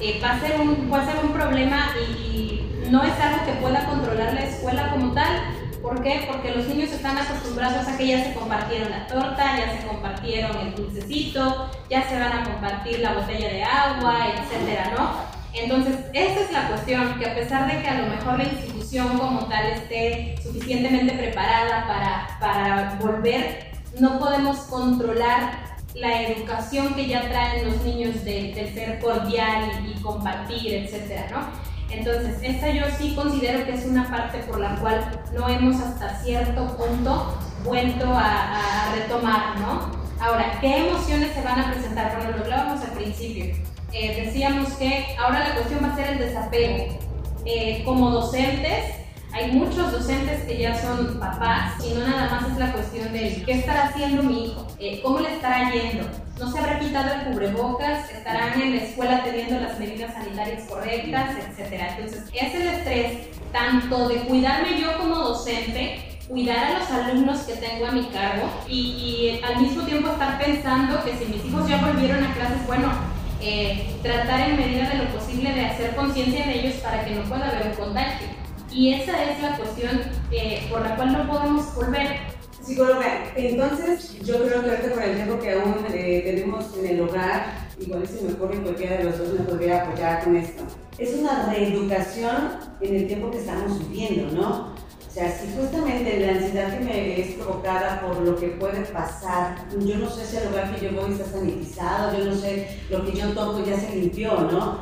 eh, 0.00 0.20
va 0.22 0.32
a 0.32 0.40
ser 0.40 0.60
un, 0.60 0.88
puede 0.88 1.06
ser 1.06 1.24
un 1.24 1.32
problema 1.32 1.88
y, 1.98 2.62
no 2.90 3.02
es 3.02 3.18
algo 3.18 3.44
que 3.44 3.52
pueda 3.54 3.84
controlar 3.84 4.32
la 4.32 4.44
escuela 4.44 4.90
como 4.92 5.12
tal. 5.12 5.42
¿Por 5.86 6.02
qué? 6.02 6.26
Porque 6.28 6.50
los 6.50 6.66
niños 6.66 6.90
están 6.90 7.16
acostumbrados 7.16 7.86
a 7.86 7.96
que 7.96 8.08
ya 8.08 8.24
se 8.24 8.34
compartieron 8.34 8.90
la 8.90 9.06
torta, 9.06 9.56
ya 9.56 9.78
se 9.78 9.86
compartieron 9.86 10.56
el 10.58 10.74
dulcecito, 10.74 11.70
ya 11.88 12.02
se 12.08 12.18
van 12.18 12.32
a 12.32 12.42
compartir 12.42 12.98
la 12.98 13.12
botella 13.12 13.48
de 13.48 13.62
agua, 13.62 14.26
etcétera, 14.34 14.92
¿no? 14.98 15.10
Entonces, 15.52 15.94
esa 16.12 16.40
es 16.40 16.50
la 16.50 16.66
cuestión, 16.66 17.16
que 17.20 17.26
a 17.26 17.36
pesar 17.36 17.70
de 17.72 17.80
que 17.82 17.88
a 17.88 18.00
lo 18.02 18.08
mejor 18.08 18.36
la 18.36 18.44
institución 18.44 19.16
como 19.16 19.46
tal 19.46 19.64
esté 19.64 20.34
suficientemente 20.42 21.12
preparada 21.12 21.86
para, 21.86 22.36
para 22.40 22.98
volver, 23.00 23.70
no 24.00 24.18
podemos 24.18 24.56
controlar 24.62 25.76
la 25.94 26.22
educación 26.22 26.94
que 26.94 27.06
ya 27.06 27.28
traen 27.28 27.64
los 27.64 27.80
niños 27.84 28.24
de, 28.24 28.72
ser 28.74 28.98
cordial 28.98 29.86
y, 29.86 30.02
compartir, 30.02 30.74
etcétera, 30.74 31.28
¿no? 31.30 31.65
Entonces, 31.90 32.38
esta 32.42 32.70
yo 32.70 32.84
sí 32.98 33.14
considero 33.14 33.64
que 33.64 33.74
es 33.74 33.84
una 33.86 34.10
parte 34.10 34.38
por 34.40 34.60
la 34.60 34.76
cual 34.76 35.20
no 35.32 35.48
hemos 35.48 35.80
hasta 35.80 36.18
cierto 36.20 36.76
punto 36.76 37.38
vuelto 37.64 38.06
a, 38.12 38.94
retomar, 38.94 39.58
¿no? 39.60 39.90
Ahora, 40.20 40.58
¿qué 40.60 40.88
emociones 40.88 41.32
se 41.32 41.42
van 41.42 41.60
a 41.60 41.72
presentar? 41.72 42.16
Bueno, 42.16 42.38
lo 42.38 42.44
hablábamos 42.44 42.82
al 42.82 42.92
principio. 42.92 43.54
Eh, 43.92 44.24
decíamos 44.24 44.72
que 44.74 45.06
ahora 45.18 45.48
la 45.48 45.54
cuestión 45.54 45.84
va 45.84 45.92
a 45.92 45.96
ser 45.96 46.08
el 46.10 46.18
desapego. 46.18 46.98
Eh, 47.44 47.82
como 47.84 48.10
docentes, 48.10 48.94
Hay 49.32 49.52
muchos 49.52 49.92
docentes 49.92 50.44
que 50.44 50.56
ya 50.56 50.74
son 50.80 51.20
papás 51.20 51.74
y 51.84 51.92
no 51.92 52.06
nada 52.06 52.30
más 52.30 52.50
es 52.50 52.56
la 52.56 52.72
cuestión 52.72 53.12
de 53.12 53.42
qué 53.44 53.52
estará 53.52 53.88
haciendo 53.88 54.22
mi 54.22 54.46
hijo, 54.46 54.66
eh, 54.78 55.02
cómo 55.02 55.20
le 55.20 55.34
estará 55.34 55.70
yendo, 55.70 56.08
no 56.38 56.52
se 56.52 56.58
habrá 56.58 56.78
quitado 56.78 57.14
el 57.14 57.32
cubrebocas, 57.32 58.10
estarán 58.10 58.60
en 58.60 58.76
la 58.76 58.82
escuela 58.82 59.24
teniendo 59.24 59.60
las 59.60 59.78
medidas 59.78 60.12
sanitarias 60.12 60.64
correctas, 60.68 61.30
etc. 61.36 61.82
Entonces, 61.96 62.24
es 62.34 62.54
estrés 62.54 63.28
tanto 63.52 64.08
de 64.08 64.16
cuidarme 64.26 64.80
yo 64.80 64.98
como 64.98 65.16
docente, 65.16 66.18
cuidar 66.28 66.58
a 66.58 66.78
los 66.78 66.90
alumnos 66.90 67.40
que 67.40 67.54
tengo 67.54 67.86
a 67.86 67.92
mi 67.92 68.04
cargo 68.06 68.50
y, 68.68 69.40
al 69.42 69.62
mismo 69.62 69.84
tiempo 69.84 70.10
estar 70.10 70.38
pensando 70.38 71.02
que 71.04 71.16
si 71.16 71.24
mis 71.26 71.44
hijos 71.44 71.68
ya 71.68 71.78
volvieron 71.78 72.22
a 72.22 72.34
clases, 72.34 72.66
bueno, 72.66 72.92
eh, 73.40 73.94
tratar 74.02 74.50
en 74.50 74.56
medida 74.56 74.90
de 74.90 74.98
lo 74.98 75.04
posible 75.10 75.52
de 75.52 75.66
hacer 75.66 75.94
conciencia 75.94 76.44
en 76.44 76.50
ellos 76.50 76.74
para 76.82 77.04
que 77.04 77.14
no 77.14 77.22
pueda 77.22 77.48
haber 77.48 77.68
un 77.68 77.74
contagio. 77.74 78.28
Y 78.70 78.92
esa 78.92 79.24
es 79.24 79.40
la 79.40 79.56
cuestión 79.56 80.02
eh, 80.32 80.66
por 80.70 80.82
la 80.82 80.96
cual 80.96 81.12
no 81.12 81.26
podemos 81.30 81.74
volver 81.74 82.35
Psicóloga, 82.66 83.32
entonces 83.36 84.18
yo 84.24 84.44
creo 84.44 84.62
que 84.64 84.70
ahorita 84.70 84.90
con 84.90 85.02
el 85.04 85.14
tiempo 85.14 85.38
que 85.38 85.52
aún 85.52 85.86
eh, 85.94 86.22
tenemos 86.24 86.64
en 86.76 86.86
el 86.86 87.00
hogar, 87.02 87.68
igual 87.78 88.08
si 88.08 88.24
me 88.24 88.32
ocurre 88.32 88.60
cualquiera 88.60 88.96
de 88.96 89.04
los 89.04 89.18
dos 89.18 89.28
me 89.38 89.44
podría 89.44 89.82
apoyar 89.82 90.24
con 90.24 90.34
esto. 90.34 90.64
Es 90.98 91.14
una 91.14 91.46
reeducación 91.46 92.58
en 92.80 92.96
el 92.96 93.06
tiempo 93.06 93.30
que 93.30 93.38
estamos 93.38 93.78
viviendo, 93.88 94.32
¿no? 94.32 94.74
O 95.08 95.12
sea, 95.12 95.30
si 95.38 95.46
justamente 95.56 96.18
la 96.18 96.32
ansiedad 96.32 96.76
que 96.76 96.84
me 96.84 97.20
es 97.20 97.34
provocada 97.36 98.00
por 98.00 98.18
lo 98.20 98.36
que 98.36 98.48
puede 98.48 98.80
pasar, 98.80 99.56
yo 99.70 99.96
no 99.98 100.10
sé 100.10 100.26
si 100.26 100.36
el 100.36 100.48
lugar 100.48 100.74
que 100.74 100.86
yo 100.86 101.00
voy 101.00 101.12
está 101.12 101.24
sanitizado, 101.24 102.18
yo 102.18 102.24
no 102.24 102.34
sé, 102.34 102.80
lo 102.90 103.06
que 103.06 103.12
yo 103.12 103.28
toco 103.32 103.64
ya 103.64 103.78
se 103.78 103.94
limpió, 103.94 104.40
¿no? 104.40 104.80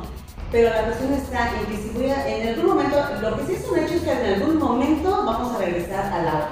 Pero 0.51 0.69
la 0.69 0.85
cuestión 0.85 1.13
está 1.13 1.51
en 1.59 1.65
que 1.67 1.77
si 1.77 1.89
voy 1.89 2.09
a, 2.09 2.27
en 2.27 2.47
algún 2.49 2.65
momento, 2.65 2.97
lo 3.21 3.37
que 3.37 3.45
sí 3.45 3.53
es 3.53 3.69
un 3.69 3.77
hecho 3.77 3.93
es 3.93 4.01
que 4.01 4.11
en 4.11 4.41
algún 4.41 4.57
momento 4.57 5.09
vamos 5.09 5.53
a 5.53 5.57
regresar 5.59 6.11
a 6.11 6.23
la. 6.23 6.49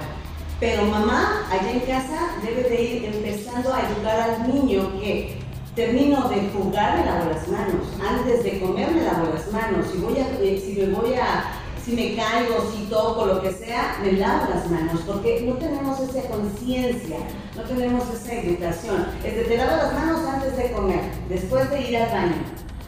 Pero 0.60 0.84
mamá, 0.84 1.46
allá 1.50 1.72
en 1.72 1.80
casa, 1.80 2.36
debe 2.42 2.68
de 2.68 2.82
ir 2.82 3.04
empezando 3.06 3.72
a 3.72 3.78
ayudar 3.78 4.30
al 4.30 4.54
niño 4.54 5.00
que 5.00 5.38
termino 5.74 6.28
de 6.28 6.48
jugar, 6.50 6.98
me 6.98 7.06
lavo 7.06 7.30
las 7.30 7.48
manos. 7.48 7.86
Antes 8.06 8.44
de 8.44 8.60
comer, 8.60 8.90
me 8.92 9.02
lavo 9.02 9.26
las 9.34 9.50
manos. 9.52 9.86
Si, 9.90 9.98
voy 9.98 10.16
a, 10.18 10.28
eh, 10.40 10.62
si 10.64 10.80
me 10.80 10.94
voy 10.94 11.14
a, 11.14 11.44
si 11.84 11.92
me 11.92 12.14
caigo, 12.14 12.70
si 12.72 12.84
toco, 12.84 13.26
lo 13.26 13.42
que 13.42 13.52
sea, 13.52 13.98
me 14.02 14.12
lavo 14.12 14.46
las 14.54 14.70
manos. 14.70 15.00
Porque 15.06 15.42
no 15.42 15.54
tenemos 15.54 15.98
esa 16.00 16.28
conciencia, 16.28 17.16
no 17.56 17.62
tenemos 17.62 18.04
esa 18.14 18.34
educación. 18.34 19.06
Es 19.24 19.34
de 19.34 19.44
te 19.44 19.56
lavo 19.56 19.76
las 19.76 19.92
manos 19.92 20.20
antes 20.24 20.56
de 20.56 20.70
comer, 20.70 21.00
después 21.28 21.68
de 21.70 21.90
ir 21.90 21.96
al 21.96 22.10
baño. 22.10 22.44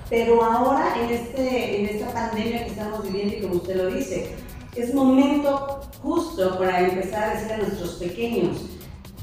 Pero 0.08 0.42
ahora, 0.44 0.94
en, 1.02 1.10
este, 1.10 1.80
en 1.80 1.86
esta 1.96 2.12
pandemia 2.12 2.64
que 2.64 2.70
estamos 2.70 3.02
viviendo, 3.02 3.36
y 3.36 3.40
como 3.40 3.54
usted 3.56 3.74
lo 3.74 3.86
dice, 3.88 4.36
es 4.76 4.94
momento 4.94 5.80
justo 6.06 6.56
para 6.56 6.80
empezar 6.80 7.24
a 7.24 7.34
decir 7.34 7.52
a 7.52 7.56
nuestros 7.56 7.94
pequeños, 7.94 8.58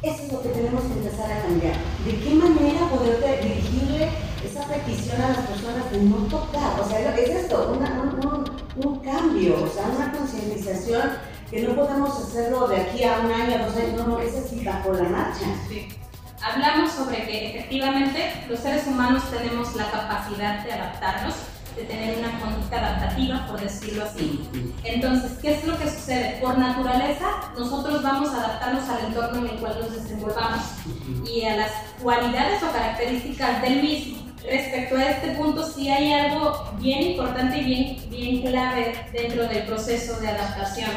eso 0.01 0.23
es 0.23 0.33
lo 0.33 0.41
que 0.41 0.49
tenemos 0.49 0.83
que 0.83 0.93
empezar 0.99 1.31
a 1.31 1.41
cambiar. 1.43 1.75
¿De 2.05 2.19
qué 2.19 2.35
manera 2.35 2.89
poder 2.89 3.41
dirigirle 3.41 4.09
esa 4.43 4.65
petición 4.65 5.21
a 5.21 5.29
las 5.29 5.47
personas 5.47 5.89
de 5.91 6.01
no 6.01 6.17
tocar? 6.27 6.77
O 6.81 6.89
sea, 6.89 7.15
es 7.15 7.29
esto, 7.29 7.71
un, 7.71 8.85
un, 8.85 8.99
cambio, 8.99 9.63
o 9.63 9.69
sea, 9.69 9.85
una 9.97 10.11
concientización 10.11 11.09
que 11.49 11.61
no 11.61 11.73
podemos 11.73 12.19
hacerlo 12.19 12.67
de 12.67 12.81
aquí 12.81 13.03
a 13.05 13.21
un 13.21 13.31
año, 13.31 13.65
dos 13.65 13.77
años, 13.77 13.93
no, 13.95 14.07
no, 14.07 14.19
es 14.19 14.35
así 14.35 14.65
bajo 14.65 14.91
la 14.91 15.03
marcha. 15.03 15.45
Sí. 15.69 15.87
Hablamos 16.41 16.91
sobre 16.91 17.25
que 17.25 17.57
efectivamente 17.57 18.43
los 18.49 18.59
seres 18.59 18.85
humanos 18.87 19.23
tenemos 19.31 19.73
la 19.77 19.89
capacidad 19.89 20.65
de 20.65 20.73
adaptarnos 20.73 21.35
de 21.75 21.83
tener 21.83 22.19
una 22.19 22.39
conducta 22.39 22.77
adaptativa, 22.77 23.47
por 23.47 23.59
decirlo 23.59 24.03
así. 24.03 24.47
Entonces, 24.83 25.31
¿qué 25.41 25.55
es 25.55 25.65
lo 25.65 25.77
que 25.77 25.89
sucede? 25.89 26.39
Por 26.41 26.57
naturaleza, 26.57 27.25
nosotros 27.57 28.03
vamos 28.03 28.29
a 28.29 28.37
adaptarnos 28.37 28.89
al 28.89 29.05
entorno 29.05 29.39
en 29.39 29.53
el 29.53 29.59
cual 29.59 29.79
nos 29.79 29.93
desenvolvamos 29.93 30.61
y 31.25 31.43
a 31.45 31.57
las 31.57 31.71
cualidades 32.01 32.61
o 32.63 32.71
características 32.71 33.61
del 33.61 33.81
mismo. 33.81 34.23
Respecto 34.43 34.97
a 34.97 35.03
este 35.03 35.29
punto, 35.31 35.65
sí 35.65 35.89
hay 35.89 36.11
algo 36.11 36.73
bien 36.79 37.01
importante 37.11 37.57
y 37.59 37.63
bien, 37.63 38.09
bien 38.09 38.41
clave 38.41 38.93
dentro 39.13 39.47
del 39.47 39.65
proceso 39.65 40.19
de 40.19 40.27
adaptación. 40.27 40.91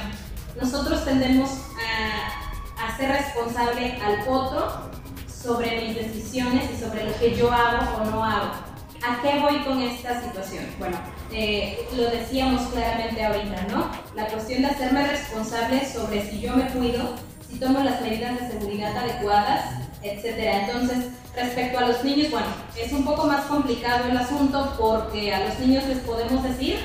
Nosotros 0.60 1.04
tendemos 1.04 1.50
a, 1.78 2.86
a 2.86 2.96
ser 2.96 3.10
responsable 3.10 3.98
al 4.02 4.28
otro 4.28 4.90
sobre 5.28 5.80
mis 5.80 5.94
decisiones 5.94 6.64
y 6.74 6.80
sobre 6.82 7.04
lo 7.04 7.16
que 7.18 7.36
yo 7.36 7.52
hago 7.52 8.02
o 8.02 8.04
no 8.10 8.24
hago. 8.24 8.65
¿A 9.02 9.22
qué 9.22 9.38
voy 9.40 9.58
con 9.60 9.80
esta 9.82 10.22
situación? 10.22 10.64
Bueno, 10.78 10.98
eh, 11.32 11.86
lo 11.96 12.10
decíamos 12.10 12.62
claramente 12.72 13.24
ahorita, 13.24 13.66
¿no? 13.70 13.90
La 14.14 14.26
cuestión 14.26 14.62
de 14.62 14.68
hacerme 14.68 15.06
responsable 15.06 15.86
sobre 15.86 16.28
si 16.28 16.40
yo 16.40 16.56
me 16.56 16.66
cuido, 16.68 17.14
si 17.48 17.58
tomo 17.58 17.80
las 17.80 18.00
medidas 18.00 18.40
de 18.40 18.48
seguridad 18.48 18.96
adecuadas, 18.96 19.86
etcétera. 20.02 20.66
Entonces, 20.66 21.06
respecto 21.34 21.78
a 21.78 21.88
los 21.88 22.04
niños, 22.04 22.30
bueno, 22.30 22.46
es 22.76 22.92
un 22.92 23.04
poco 23.04 23.26
más 23.26 23.44
complicado 23.46 24.08
el 24.08 24.16
asunto 24.16 24.74
porque 24.78 25.34
a 25.34 25.46
los 25.46 25.58
niños 25.58 25.84
les 25.84 25.98
podemos 25.98 26.42
decir 26.42 26.78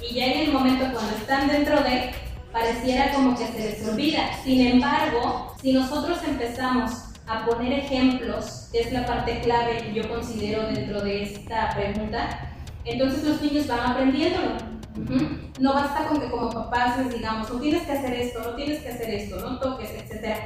y 0.00 0.14
ya 0.14 0.26
en 0.26 0.48
el 0.48 0.52
momento 0.52 0.86
cuando 0.92 1.16
están 1.16 1.48
dentro 1.48 1.82
de, 1.82 2.12
pareciera 2.52 3.12
como 3.12 3.36
que 3.36 3.46
se 3.46 3.58
les 3.58 3.88
olvida. 3.88 4.30
Sin 4.42 4.66
embargo, 4.66 5.54
si 5.60 5.72
nosotros 5.72 6.18
empezamos 6.26 6.92
a 7.26 7.46
poner 7.46 7.72
ejemplos, 7.72 8.68
que 8.70 8.80
es 8.80 8.92
la 8.92 9.06
parte 9.06 9.40
clave 9.40 9.78
que 9.78 9.94
yo 9.94 10.08
considero 10.08 10.66
dentro 10.66 11.00
de 11.00 11.22
esta 11.22 11.74
pregunta, 11.74 12.52
entonces 12.84 13.24
los 13.24 13.40
niños 13.40 13.66
van 13.66 13.80
aprendiéndolo. 13.80 14.74
No 15.58 15.74
basta 15.74 16.06
con 16.06 16.20
que 16.20 16.30
como 16.30 16.50
papás 16.50 16.98
les 16.98 17.14
digamos, 17.14 17.50
no 17.50 17.60
tienes 17.60 17.82
que 17.82 17.92
hacer 17.92 18.12
esto, 18.14 18.40
no 18.40 18.54
tienes 18.54 18.82
que 18.82 18.90
hacer 18.90 19.10
esto, 19.10 19.40
no 19.40 19.58
toques, 19.58 19.90
etc. 19.90 20.36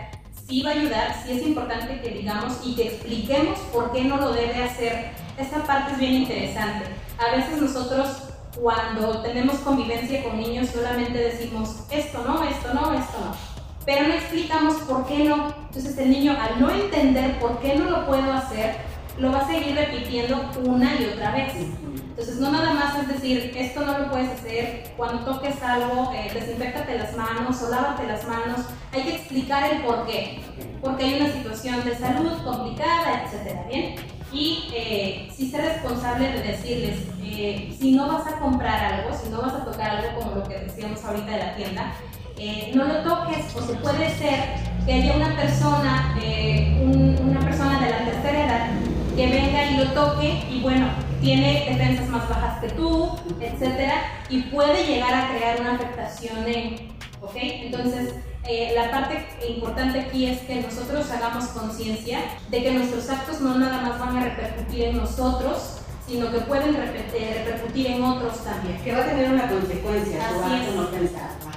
Sí 0.47 0.63
va 0.63 0.71
a 0.71 0.75
ayudar, 0.75 1.23
sí 1.25 1.33
es 1.33 1.47
importante 1.47 2.01
que 2.01 2.11
digamos 2.11 2.61
y 2.65 2.75
que 2.75 2.89
expliquemos 2.89 3.59
por 3.73 3.93
qué 3.93 4.05
no 4.05 4.17
lo 4.17 4.33
debe 4.33 4.63
hacer. 4.63 5.11
Esta 5.37 5.65
parte 5.65 5.93
es 5.93 5.99
bien 5.99 6.15
interesante. 6.15 6.87
A 7.19 7.37
veces 7.37 7.61
nosotros 7.61 8.29
cuando 8.59 9.21
tenemos 9.23 9.57
convivencia 9.59 10.23
con 10.25 10.39
niños 10.39 10.69
solamente 10.71 11.19
decimos 11.19 11.85
esto 11.91 12.25
no, 12.25 12.43
esto 12.43 12.75
no, 12.75 12.93
esto 12.95 13.19
no 13.21 13.58
pero 13.89 14.07
no 14.07 14.13
explicamos 14.13 14.75
por 14.83 15.07
qué 15.07 15.25
no. 15.25 15.47
Entonces 15.69 15.97
el 15.97 16.11
niño 16.11 16.37
al 16.39 16.61
no 16.61 16.71
entender 16.71 17.41
por 17.41 17.59
qué 17.59 17.75
no 17.75 17.89
lo 17.89 18.07
puedo 18.07 18.31
hacer, 18.35 18.75
lo 19.17 19.33
va 19.33 19.39
a 19.39 19.47
seguir 19.47 19.75
repitiendo 19.75 20.51
una 20.63 20.95
y 21.01 21.07
otra 21.07 21.33
vez. 21.33 21.55
Entonces 21.55 22.37
no 22.37 22.51
nada 22.51 22.75
más 22.75 22.99
es 22.99 23.09
decir, 23.09 23.51
esto 23.57 23.87
no 23.87 23.99
lo 23.99 24.11
puedes 24.11 24.29
hacer, 24.29 24.93
cuando 24.95 25.25
toques 25.25 25.63
algo, 25.63 26.13
eh, 26.13 26.31
desinfectate 26.35 26.99
las 26.99 27.17
manos 27.17 27.63
o 27.63 27.71
lávate 27.71 28.07
las 28.07 28.29
manos, 28.29 28.67
hay 28.93 29.05
que 29.05 29.17
explicar 29.17 29.73
el 29.73 29.81
por 29.81 30.07
qué, 30.07 30.43
porque 30.83 31.05
hay 31.05 31.21
una 31.23 31.33
situación 31.33 31.83
de 31.83 31.97
salud 31.97 32.45
complicada, 32.45 33.25
etcétera, 33.25 33.65
¿bien? 33.71 33.95
Y 34.31 34.69
eh, 34.75 35.33
si 35.35 35.51
ser 35.51 35.63
responsable 35.63 36.31
de 36.31 36.43
decirles, 36.43 36.99
eh, 37.23 37.75
si 37.81 37.93
no 37.93 38.07
vas 38.07 38.27
a 38.27 38.39
comprar 38.39 38.93
algo, 38.93 39.17
si 39.17 39.31
no 39.31 39.41
vas 39.41 39.55
a 39.55 39.65
tocar 39.65 39.91
algo 39.93 40.21
como 40.21 40.35
lo 40.35 40.43
que 40.43 40.59
decíamos 40.59 41.03
ahorita 41.03 41.31
de 41.31 41.39
la 41.39 41.57
tienda, 41.57 41.95
eh, 42.39 42.73
no 42.75 42.85
lo 42.85 42.99
toques 43.03 43.55
o 43.57 43.63
se 43.63 43.75
puede 43.75 44.11
ser 44.17 44.69
que 44.87 44.93
haya 44.93 45.17
una 45.17 45.37
persona, 45.37 46.17
eh, 46.23 46.79
una 46.83 47.41
persona 47.41 47.81
de 47.81 47.91
la 47.91 48.05
tercera 48.05 48.45
edad 48.47 48.71
que 49.17 49.27
venga 49.27 49.71
y 49.71 49.77
lo 49.77 49.87
toque 49.93 50.45
y 50.51 50.61
bueno, 50.61 50.87
tiene 51.21 51.67
defensas 51.69 52.09
más 52.09 52.29
bajas 52.29 52.61
que 52.61 52.69
tú, 52.71 53.11
etcétera, 53.41 54.03
y 54.31 54.43
puede 54.43 54.87
llegar 54.87 55.13
a 55.13 55.29
crear 55.31 55.61
una 55.61 55.75
afectación 55.75 56.47
en, 56.47 56.89
¿ok? 57.21 57.35
Entonces, 57.35 58.15
eh, 58.47 58.73
la 58.75 58.91
parte 58.91 59.27
importante 59.49 60.01
aquí 60.01 60.27
es 60.27 60.41
que 60.43 60.63
nosotros 60.63 61.11
hagamos 61.11 61.47
conciencia 61.49 62.21
de 62.51 62.63
que 62.63 62.71
nuestros 62.71 63.11
actos 63.11 63.41
no 63.41 63.59
nada 63.59 63.83
más 63.83 63.99
van 63.99 64.17
a 64.17 64.25
repercutir 64.25 64.85
en 64.85 64.97
nosotros, 64.99 65.81
sino 66.07 66.31
que 66.31 66.39
pueden 66.39 66.75
repercutir 66.75 67.89
en 67.89 68.03
otros 68.03 68.43
también. 68.45 68.81
Que 68.83 68.93
va 68.95 69.03
a 69.03 69.07
tener 69.07 69.31
una 69.31 69.49
consecuencia, 69.49 70.29
Así 70.29 70.69
es. 70.69 70.75
no 70.75 70.91
pensar. 70.91 71.48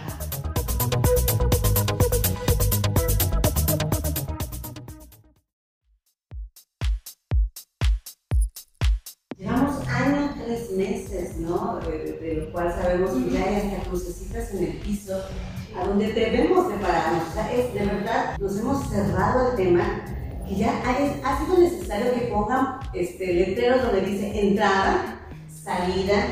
Sabemos 12.81 13.11
que 13.11 13.29
ya 13.31 13.43
hay 13.43 13.55
hasta 13.55 13.89
crucecitas 13.89 14.51
en 14.51 14.63
el 14.63 14.73
piso, 14.77 15.21
a 15.77 15.85
donde 15.85 16.11
debemos 16.13 16.69
de 16.69 16.75
pararnos. 16.75 17.29
O 17.29 17.33
sea, 17.33 17.51
es, 17.53 17.73
de 17.73 17.85
verdad, 17.85 18.37
nos 18.39 18.57
hemos 18.57 18.89
cerrado 18.89 19.51
el 19.51 19.55
tema, 19.55 20.03
que 20.47 20.55
ya 20.55 20.81
ha 21.23 21.45
sido 21.45 21.57
necesario 21.57 22.13
que 22.13 22.27
pongan 22.27 22.79
este, 22.93 23.33
letreros 23.33 23.83
donde 23.83 24.01
dice 24.01 24.47
entrada, 24.47 25.19
salida, 25.63 26.25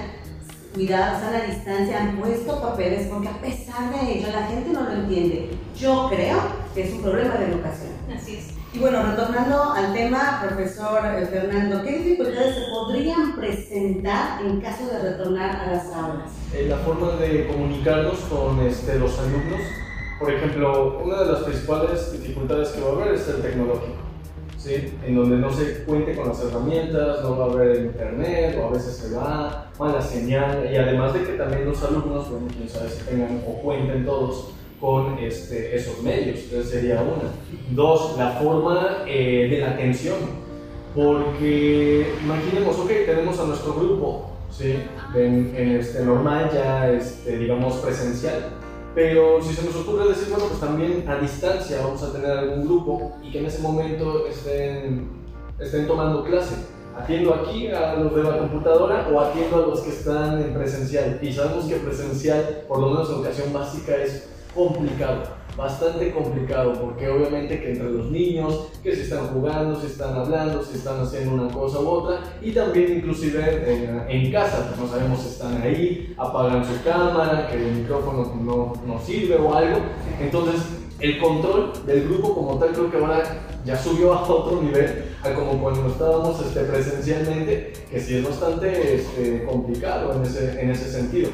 cuidado, 0.74 1.27
a 1.27 1.32
la 1.32 1.41
distancia, 1.46 2.01
han 2.01 2.18
puesto 2.18 2.62
papeles 2.62 3.08
porque 3.08 3.27
a 3.27 3.41
pesar 3.41 3.94
de 3.94 4.18
ello 4.18 4.27
la 4.32 4.48
gente 4.48 4.70
no 4.72 4.84
lo 4.84 4.91
entiende. 4.91 5.51
Yo 5.77 6.10
creo 6.10 6.38
que 6.74 6.84
es 6.84 6.94
un 6.94 7.01
problema 7.01 7.36
de 7.36 7.46
educación. 7.46 7.91
Así 8.15 8.38
es. 8.38 8.58
Y 8.71 8.77
bueno, 8.77 9.01
retornando 9.01 9.71
al 9.71 9.93
tema, 9.93 10.45
profesor 10.47 11.01
Fernando, 11.31 11.81
¿qué 11.83 11.97
dificultades 11.97 12.53
se 12.53 12.61
podrían 12.69 13.35
presentar 13.35 14.45
en 14.45 14.61
caso 14.61 14.85
de 14.85 14.99
retornar 14.99 15.55
a 15.55 15.71
las 15.71 15.91
aulas? 15.91 16.29
Eh, 16.53 16.67
la 16.69 16.77
forma 16.77 17.13
de 17.13 17.47
comunicarnos 17.47 18.19
con 18.29 18.59
este, 18.59 18.99
los 18.99 19.17
alumnos. 19.17 19.61
Por 20.19 20.31
ejemplo, 20.31 20.99
una 21.03 21.23
de 21.23 21.31
las 21.31 21.43
principales 21.43 22.11
dificultades 22.11 22.69
que 22.69 22.81
va 22.81 22.89
a 22.89 22.93
haber 22.93 23.15
es 23.15 23.27
el 23.29 23.41
tecnológico, 23.41 24.03
¿sí? 24.59 24.93
en 25.03 25.15
donde 25.15 25.38
no 25.38 25.51
se 25.51 25.83
cuente 25.85 26.15
con 26.15 26.27
las 26.27 26.39
herramientas, 26.39 27.23
no 27.23 27.39
va 27.39 27.45
a 27.45 27.49
haber 27.49 27.85
internet, 27.85 28.55
o 28.61 28.67
a 28.67 28.71
veces 28.71 28.97
se 28.97 29.15
va, 29.15 29.71
mala 29.79 29.99
señal, 29.99 30.69
y 30.71 30.75
además 30.75 31.15
de 31.15 31.23
que 31.23 31.31
también 31.33 31.65
los 31.65 31.81
alumnos, 31.83 32.29
bueno, 32.29 32.45
quién 32.55 32.69
sabe 32.69 32.89
si 32.89 33.03
tengan 33.03 33.41
o 33.47 33.53
cuenten 33.63 34.05
todos 34.05 34.58
con 34.79 35.17
este, 35.19 35.75
esos 35.75 36.01
medios, 36.01 36.39
esa 36.51 36.69
sería 36.69 37.01
una. 37.01 37.31
Dos, 37.71 38.17
la 38.17 38.31
forma 38.31 39.03
eh, 39.07 39.48
de 39.50 39.59
la 39.59 39.71
atención, 39.71 40.17
porque 40.95 42.13
imaginemos, 42.24 42.77
ok, 42.79 42.89
tenemos 43.05 43.39
a 43.39 43.45
nuestro 43.45 43.74
grupo, 43.74 44.31
¿sí? 44.50 44.75
en, 45.15 45.55
este, 45.55 46.03
normal, 46.03 46.50
ya 46.53 46.91
este, 46.91 47.38
digamos 47.38 47.75
presencial, 47.75 48.51
pero 48.95 49.41
si 49.41 49.53
se 49.53 49.63
nos 49.63 49.75
ocurre 49.75 50.09
decir, 50.09 50.29
bueno, 50.29 50.45
pues 50.48 50.59
también 50.59 51.07
a 51.07 51.17
distancia 51.19 51.81
vamos 51.81 52.01
a 52.03 52.12
tener 52.12 52.31
algún 52.31 52.65
grupo 52.65 53.17
y 53.21 53.31
que 53.31 53.39
en 53.39 53.45
ese 53.45 53.62
momento 53.62 54.27
estén, 54.27 55.09
estén 55.59 55.88
tomando 55.88 56.24
clase. 56.24 56.55
Atiendo 56.98 57.33
aquí 57.33 57.67
a 57.67 57.95
los 57.95 58.13
de 58.13 58.24
la 58.24 58.39
computadora 58.39 59.07
o 59.09 59.21
atiendo 59.21 59.55
a 59.63 59.67
los 59.67 59.79
que 59.81 59.91
están 59.91 60.41
en 60.41 60.53
presencial. 60.53 61.17
Y 61.21 61.31
sabemos 61.31 61.65
que 61.65 61.75
presencial, 61.75 62.63
por 62.67 62.79
lo 62.79 62.89
menos 62.89 63.09
en 63.09 63.15
educación 63.15 63.53
básica, 63.53 63.95
es 63.95 64.27
complicado, 64.53 65.24
bastante 65.56 66.12
complicado, 66.12 66.74
porque 66.74 67.10
obviamente 67.10 67.60
que 67.60 67.72
entre 67.72 67.91
los 67.91 68.12
niños, 68.12 68.68
que 68.84 68.96
se 68.96 69.03
están 69.03 69.27
jugando, 69.27 69.79
se 69.79 69.88
están 69.88 70.15
hablando, 70.15 70.63
se 70.63 70.77
están 70.77 71.01
haciendo 71.01 71.34
una 71.34 71.53
cosa 71.53 71.79
u 71.79 71.88
otra, 71.88 72.20
y 72.41 72.51
también 72.51 72.98
inclusive 72.98 74.06
en, 74.08 74.32
casa, 74.32 74.68
pues 74.68 74.79
no 74.79 74.88
sabemos 74.88 75.20
si 75.22 75.29
están 75.29 75.62
ahí, 75.62 76.13
apagan 76.18 76.65
su 76.65 76.82
cámara, 76.84 77.48
que 77.48 77.56
el 77.56 77.75
micrófono 77.75 78.34
no, 78.41 78.74
no 78.86 79.00
sirve 79.00 79.36
o 79.36 79.53
algo, 79.53 79.79
entonces 80.20 80.62
el 81.00 81.18
control 81.20 81.72
del 81.86 82.08
grupo 82.08 82.36
como 82.36 82.60
tal 82.60 82.70
creo 82.72 82.91
que 82.91 82.98
ahora 82.98 83.24
ya 83.65 83.77
subió 83.77 84.13
a 84.13 84.22
otro 84.24 84.62
nivel 84.62 85.06
a 85.24 85.34
como 85.34 85.62
cuando 85.62 85.88
estábamos 85.88 86.39
este, 86.46 86.62
presencialmente, 86.62 87.74
que 87.89 88.00
sí 88.00 88.18
es 88.18 88.24
bastante 88.24 88.96
este, 88.96 89.44
complicado 89.46 90.13
en 90.15 90.24
ese, 90.24 90.62
en 90.62 90.70
ese 90.70 90.89
sentido. 90.91 91.29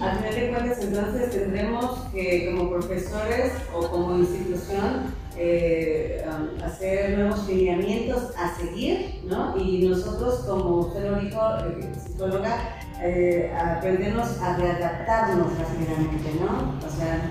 Al 0.00 0.18
final 0.18 0.34
de 0.34 0.50
cuentas, 0.50 0.78
entonces 0.82 1.30
tendremos 1.30 2.00
que, 2.12 2.50
como 2.50 2.70
profesores 2.70 3.52
o 3.74 3.88
como 3.88 4.18
institución, 4.18 5.14
eh, 5.38 6.24
um, 6.26 6.62
hacer 6.62 7.18
nuevos 7.18 7.46
lineamientos 7.48 8.30
a 8.36 8.54
seguir, 8.56 9.22
¿no? 9.24 9.56
Y 9.56 9.88
nosotros, 9.88 10.40
como 10.46 10.80
usted 10.80 11.10
lo 11.10 11.20
dijo, 11.20 11.40
eh, 11.40 11.92
psicóloga, 11.98 12.78
eh, 13.02 13.54
aprendernos 13.58 14.38
a 14.40 14.56
readaptarnos 14.56 15.58
rápidamente, 15.58 16.30
¿no? 16.40 16.74
O 16.86 16.90
sea, 16.90 17.30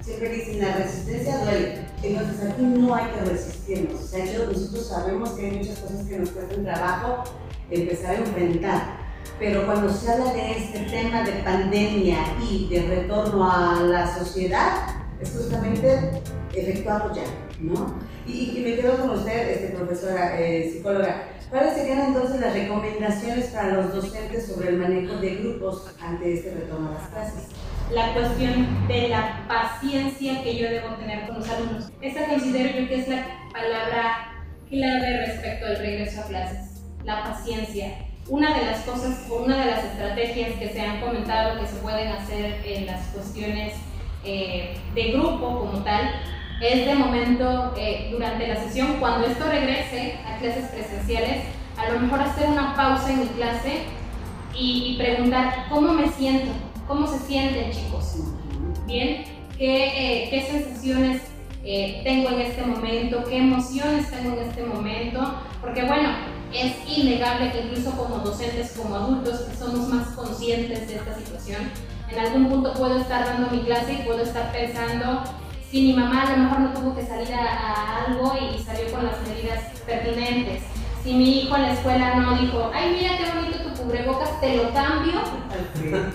siempre 0.00 0.28
dicen 0.30 0.60
la 0.60 0.76
resistencia 0.76 1.44
duele. 1.44 1.86
Entonces 2.02 2.50
aquí 2.50 2.62
no 2.62 2.94
hay 2.94 3.06
que 3.12 3.30
resistirnos. 3.30 4.00
O 4.00 4.06
sea, 4.06 4.24
nosotros 4.24 4.86
sabemos 4.86 5.30
que 5.30 5.46
hay 5.46 5.56
muchas 5.58 5.78
cosas 5.78 6.06
que 6.06 6.18
nos 6.18 6.30
cuestan 6.30 6.64
trabajo 6.64 7.24
empezar 7.70 8.16
a 8.16 8.18
enfrentar 8.18 8.99
pero 9.40 9.64
cuando 9.64 9.90
se 9.90 10.10
habla 10.10 10.32
de 10.34 10.52
este 10.52 10.80
tema 10.80 11.22
de 11.22 11.32
pandemia 11.42 12.18
y 12.48 12.68
de 12.68 12.82
retorno 12.82 13.50
a 13.50 13.80
la 13.80 14.18
sociedad, 14.18 15.00
es 15.18 15.30
justamente 15.30 16.22
efectuarlo 16.54 17.14
ya, 17.14 17.22
¿no? 17.60 17.94
Y, 18.26 18.60
me 18.62 18.76
quedo 18.76 18.98
con 18.98 19.10
usted, 19.10 19.48
este, 19.48 19.76
profesora 19.76 20.38
eh, 20.38 20.70
psicóloga. 20.70 21.24
¿Cuáles 21.48 21.74
serían 21.74 22.08
entonces 22.08 22.40
las 22.40 22.52
recomendaciones 22.52 23.46
para 23.46 23.72
los 23.72 23.94
docentes 23.94 24.46
sobre 24.46 24.68
el 24.68 24.76
manejo 24.76 25.16
de 25.16 25.36
grupos 25.36 25.90
ante 26.00 26.34
este 26.34 26.54
retorno 26.54 26.90
a 26.90 26.94
las 26.94 27.08
clases? 27.08 27.48
La 27.92 28.12
cuestión 28.12 28.86
de 28.86 29.08
la 29.08 29.46
paciencia 29.48 30.42
que 30.44 30.56
yo 30.56 30.70
debo 30.70 30.94
tener 30.96 31.26
con 31.26 31.40
los 31.40 31.48
alumnos. 31.48 31.90
Esa 32.00 32.26
considero 32.26 32.78
yo 32.78 32.88
que 32.88 33.00
es 33.00 33.08
la 33.08 33.26
palabra 33.52 34.44
clave 34.68 35.26
respecto 35.26 35.66
al 35.66 35.76
regreso 35.78 36.20
a 36.20 36.24
clases. 36.24 36.82
La 37.04 37.24
paciencia 37.24 38.09
una 38.30 38.54
de 38.54 38.64
las 38.64 38.80
cosas 38.82 39.26
o 39.28 39.42
una 39.42 39.58
de 39.58 39.70
las 39.72 39.84
estrategias 39.84 40.52
que 40.58 40.68
se 40.68 40.80
han 40.80 41.00
comentado 41.00 41.60
que 41.60 41.66
se 41.66 41.76
pueden 41.76 42.08
hacer 42.12 42.64
en 42.64 42.86
las 42.86 43.08
cuestiones 43.08 43.74
eh, 44.24 44.76
de 44.94 45.02
grupo 45.12 45.60
como 45.60 45.82
tal 45.82 46.12
es 46.62 46.86
de 46.86 46.94
momento 46.94 47.74
eh, 47.76 48.08
durante 48.12 48.46
la 48.46 48.56
sesión, 48.56 48.98
cuando 49.00 49.26
esto 49.26 49.44
regrese 49.46 50.18
a 50.26 50.38
clases 50.38 50.68
presenciales, 50.68 51.44
a 51.76 51.90
lo 51.90 52.00
mejor 52.00 52.20
hacer 52.20 52.48
una 52.48 52.76
pausa 52.76 53.10
en 53.10 53.20
mi 53.20 53.26
clase 53.28 53.84
y, 54.54 54.96
preguntar 54.98 55.66
cómo 55.70 55.92
me 55.94 56.06
siento, 56.08 56.52
cómo 56.86 57.06
se 57.06 57.18
sienten 57.20 57.72
chicos, 57.72 58.14
bien, 58.86 59.24
qué, 59.56 59.86
eh, 59.86 60.28
qué 60.30 60.42
sensaciones 60.42 61.22
tengo 62.04 62.30
en 62.30 62.40
este 62.40 62.62
momento, 62.62 63.24
qué 63.24 63.38
emociones 63.38 64.10
tengo 64.10 64.36
en 64.36 64.48
este 64.48 64.62
momento, 64.64 65.34
porque 65.62 65.84
bueno, 65.84 66.10
es 66.52 66.76
innegable 66.86 67.52
que 67.52 67.60
incluso 67.62 67.92
como 67.92 68.18
docentes, 68.18 68.72
como 68.76 68.94
adultos, 68.94 69.40
que 69.40 69.56
somos 69.56 69.88
más 69.88 70.08
conscientes 70.08 70.88
de 70.88 70.96
esta 70.96 71.16
situación, 71.16 71.70
en 72.10 72.18
algún 72.18 72.48
punto 72.48 72.72
puedo 72.74 72.98
estar 72.98 73.24
dando 73.24 73.50
mi 73.50 73.62
clase 73.62 73.94
y 73.94 74.02
puedo 74.02 74.22
estar 74.22 74.50
pensando 74.52 75.22
si 75.70 75.82
mi 75.82 75.92
mamá 75.92 76.22
a 76.22 76.30
lo 76.32 76.36
mejor 76.38 76.60
no 76.60 76.72
tuvo 76.72 76.96
que 76.96 77.06
salir 77.06 77.32
a, 77.32 78.06
algo 78.06 78.34
y 78.36 78.60
salió 78.62 78.90
con 78.90 79.06
las 79.06 79.20
medidas 79.22 79.62
pertinentes. 79.86 80.64
Si 81.04 81.14
mi 81.14 81.42
hijo 81.42 81.56
en 81.56 81.62
la 81.62 81.72
escuela 81.72 82.14
no 82.16 82.36
dijo, 82.36 82.70
ay 82.74 82.96
mira 82.98 83.16
qué 83.16 83.30
bonito 83.32 83.58
tu 83.58 83.82
cubrebocas, 83.82 84.40
te 84.40 84.56
lo 84.56 84.74
cambio. 84.74 85.20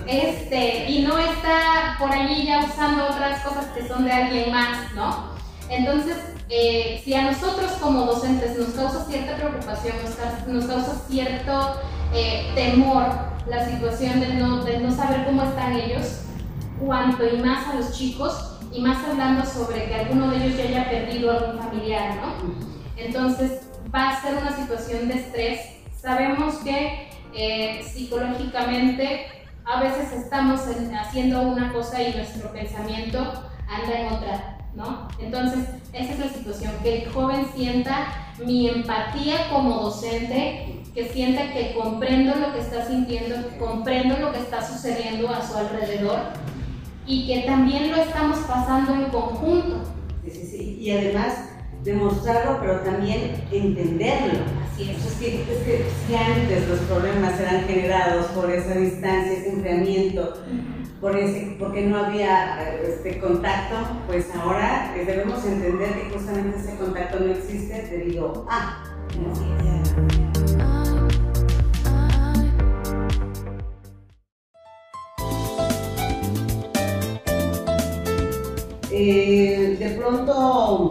Este, 0.06 0.90
y 0.90 1.02
no 1.02 1.18
está 1.18 1.96
por 1.98 2.12
allí 2.12 2.44
ya 2.44 2.64
usando 2.64 3.06
otras 3.06 3.42
cosas 3.42 3.66
que 3.68 3.88
son 3.88 4.04
de 4.04 4.12
alguien 4.12 4.52
más, 4.52 4.92
¿no? 4.92 5.30
Entonces, 5.70 6.35
eh, 6.48 7.00
si 7.04 7.14
a 7.14 7.30
nosotros 7.30 7.72
como 7.80 8.06
docentes 8.06 8.58
nos 8.58 8.68
causa 8.70 9.04
cierta 9.04 9.36
preocupación, 9.36 9.96
nos, 10.46 10.64
causa 10.66 11.02
cierto 11.08 11.80
eh, 12.14 12.50
temor 12.54 13.06
la 13.48 13.68
situación 13.68 14.20
de 14.20 14.34
no, 14.34 14.64
de 14.64 14.78
no 14.78 14.94
saber 14.94 15.26
cómo 15.26 15.42
están 15.42 15.72
ellos, 15.74 16.20
cuanto 16.80 17.26
y 17.26 17.38
más 17.38 17.66
a 17.66 17.74
los 17.74 17.92
chicos, 17.92 18.58
y 18.72 18.80
más 18.80 19.04
hablando 19.08 19.44
sobre 19.44 19.86
que 19.86 19.94
alguno 19.94 20.30
de 20.30 20.36
ellos 20.36 20.58
ya 20.58 20.64
haya 20.64 20.90
perdido 20.90 21.32
algún 21.32 21.58
familiar, 21.58 22.16
¿no? 22.16 22.54
Entonces 22.96 23.62
va 23.94 24.10
a 24.10 24.22
ser 24.22 24.34
una 24.34 24.54
situación 24.54 25.08
de 25.08 25.14
estrés. 25.14 25.60
Sabemos 26.00 26.56
que 26.56 27.08
eh, 27.34 27.84
psicológicamente 27.84 29.26
a 29.64 29.80
veces 29.80 30.12
estamos 30.12 30.60
haciendo 31.00 31.42
una 31.42 31.72
cosa 31.72 32.02
y 32.02 32.14
nuestro 32.14 32.52
pensamiento 32.52 33.18
anda 33.68 33.98
en 33.98 34.12
otra. 34.12 34.55
Entonces, 35.18 35.66
esa 35.92 36.12
es 36.12 36.18
la 36.18 36.28
situación, 36.28 36.72
que 36.82 37.04
el 37.04 37.10
joven 37.10 37.46
sienta 37.54 38.32
mi 38.44 38.68
empatía 38.68 39.48
como 39.50 39.80
docente, 39.80 40.82
que 40.94 41.08
sienta 41.08 41.52
que 41.52 41.74
comprendo 41.74 42.34
lo 42.36 42.52
que 42.52 42.60
está 42.60 42.86
sintiendo, 42.86 43.36
comprendo 43.58 44.18
lo 44.18 44.32
que 44.32 44.38
está 44.38 44.66
sucediendo 44.66 45.28
a 45.30 45.46
su 45.46 45.56
alrededor 45.56 46.18
y 47.06 47.26
que 47.26 47.46
también 47.46 47.90
lo 47.90 47.96
estamos 47.96 48.38
pasando 48.40 48.94
en 48.94 49.10
conjunto. 49.10 49.84
Sí, 50.24 50.30
sí, 50.30 50.46
sí. 50.46 50.78
Y 50.80 50.90
además 50.90 51.50
demostrarlo, 51.84 52.58
pero 52.60 52.80
también 52.80 53.44
entenderlo. 53.52 54.40
Así 54.72 54.90
es. 54.90 55.06
Es 55.06 55.12
que, 55.14 55.42
es 55.42 55.58
que 55.64 55.86
si 56.06 56.14
antes 56.14 56.68
los 56.68 56.80
problemas 56.80 57.38
eran 57.40 57.64
generados 57.64 58.26
por 58.26 58.50
esa 58.50 58.74
distancia, 58.74 59.32
ese 59.32 59.50
enfriamiento, 59.50 60.34
por 61.06 61.16
ese, 61.16 61.54
porque 61.56 61.82
no 61.82 61.98
había 61.98 62.68
este 62.82 63.20
contacto, 63.20 63.76
pues 64.08 64.26
ahora 64.34 64.92
debemos 64.92 65.44
entender 65.44 65.92
que 65.92 66.10
justamente 66.10 66.58
ese 66.58 66.76
contacto 66.76 67.20
no 67.20 67.32
existe 67.32 67.80
debido 67.82 68.44
a. 68.50 68.82
Eh, 78.90 79.76
de 79.78 79.90
pronto, 79.90 80.90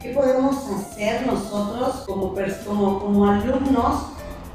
¿qué 0.00 0.08
podemos 0.08 0.56
hacer 0.72 1.24
nosotros 1.24 2.02
como, 2.04 2.34
como, 2.66 2.98
como 2.98 3.26
alumnos 3.30 4.11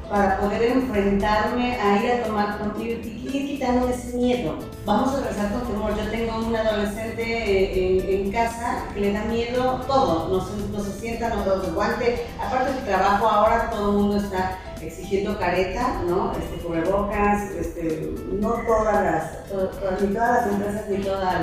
para 0.08 0.40
poder 0.40 0.62
enfrentarme 0.62 1.74
a 1.76 2.02
ir 2.02 2.12
a 2.12 2.24
tomar 2.24 2.58
contigo 2.58 3.00
y 3.02 3.28
ir 3.30 3.46
quitando 3.46 3.88
ese 3.88 4.16
miedo. 4.16 4.58
Vamos 4.84 5.14
a 5.14 5.20
regresar 5.20 5.52
con 5.52 5.66
temor. 5.66 5.96
Yo 5.96 6.10
tengo 6.10 6.38
un 6.46 6.56
adolescente 6.56 7.22
eh, 7.22 8.22
en, 8.22 8.32
casa 8.32 8.84
que 8.94 9.00
le 9.00 9.12
da 9.12 9.24
miedo 9.24 9.82
todo. 9.86 10.28
No 10.28 10.44
se, 10.44 10.72
no 10.72 10.80
se 10.80 10.98
sienta, 10.98 11.28
no 11.28 11.42
todo 11.42 11.74
guante. 11.74 12.26
Aparte 12.40 12.72
del 12.72 12.84
trabajo, 12.84 13.28
ahora 13.28 13.70
todo 13.70 13.90
el 13.90 13.96
mundo 13.98 14.16
está 14.16 14.58
exigiendo 14.80 15.38
careta, 15.38 16.02
¿no? 16.06 16.32
Este, 16.32 16.56
cubrebocas, 16.64 17.50
este, 17.50 18.12
no 18.32 18.50
todas 18.66 19.04
las, 19.04 20.00
ni 20.00 20.14
todas 20.14 20.46
las 20.46 20.46
empresas 20.52 20.88
ni 20.88 20.96
todas 20.98 21.42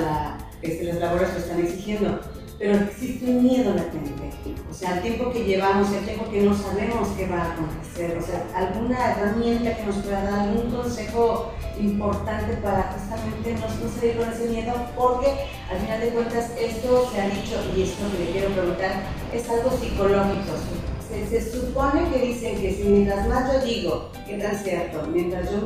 este, 0.62 0.84
las 0.84 0.96
labores 0.96 1.32
lo 1.32 1.38
están 1.38 1.60
exigiendo 1.60 2.20
pero 2.58 2.74
existe 2.76 3.26
un 3.26 3.42
miedo 3.42 3.74
latente. 3.74 4.30
O 4.70 4.74
sea, 4.74 4.96
el 4.96 5.02
tiempo 5.02 5.30
que 5.30 5.44
llevamos, 5.44 5.92
el 5.92 6.04
tiempo 6.04 6.30
que 6.30 6.42
no 6.42 6.54
sabemos 6.54 7.08
qué 7.16 7.26
va 7.26 7.42
a 7.42 7.52
acontecer, 7.52 8.18
o 8.18 8.22
sea, 8.22 8.44
alguna 8.54 9.12
herramienta 9.12 9.76
que 9.76 9.84
nos 9.84 9.96
pueda 9.96 10.22
dar, 10.22 10.40
algún 10.40 10.70
consejo 10.70 11.52
importante 11.78 12.56
para 12.58 12.92
justamente 12.92 13.54
no, 13.54 13.90
salir 13.90 14.16
con 14.16 14.32
ese 14.32 14.48
miedo, 14.48 14.74
porque 14.96 15.28
al 15.70 15.78
final 15.78 16.00
de 16.00 16.08
cuentas 16.08 16.50
esto 16.58 17.10
se 17.12 17.20
ha 17.20 17.28
dicho, 17.28 17.56
y 17.76 17.82
esto 17.82 18.04
que 18.12 18.24
le 18.24 18.30
quiero 18.32 18.48
preguntar, 18.50 19.02
es 19.32 19.48
algo 19.48 19.70
psicológico. 19.70 20.52
Se, 21.08 21.40
supone 21.40 22.10
que 22.10 22.26
dicen 22.26 22.60
que 22.60 22.74
si 22.74 22.82
mientras 22.82 23.28
más 23.28 23.52
yo 23.52 23.60
digo, 23.64 24.10
que 24.26 24.38
tan 24.38 24.56
cierto, 24.56 25.06
mientras 25.12 25.50
yo 25.50 25.60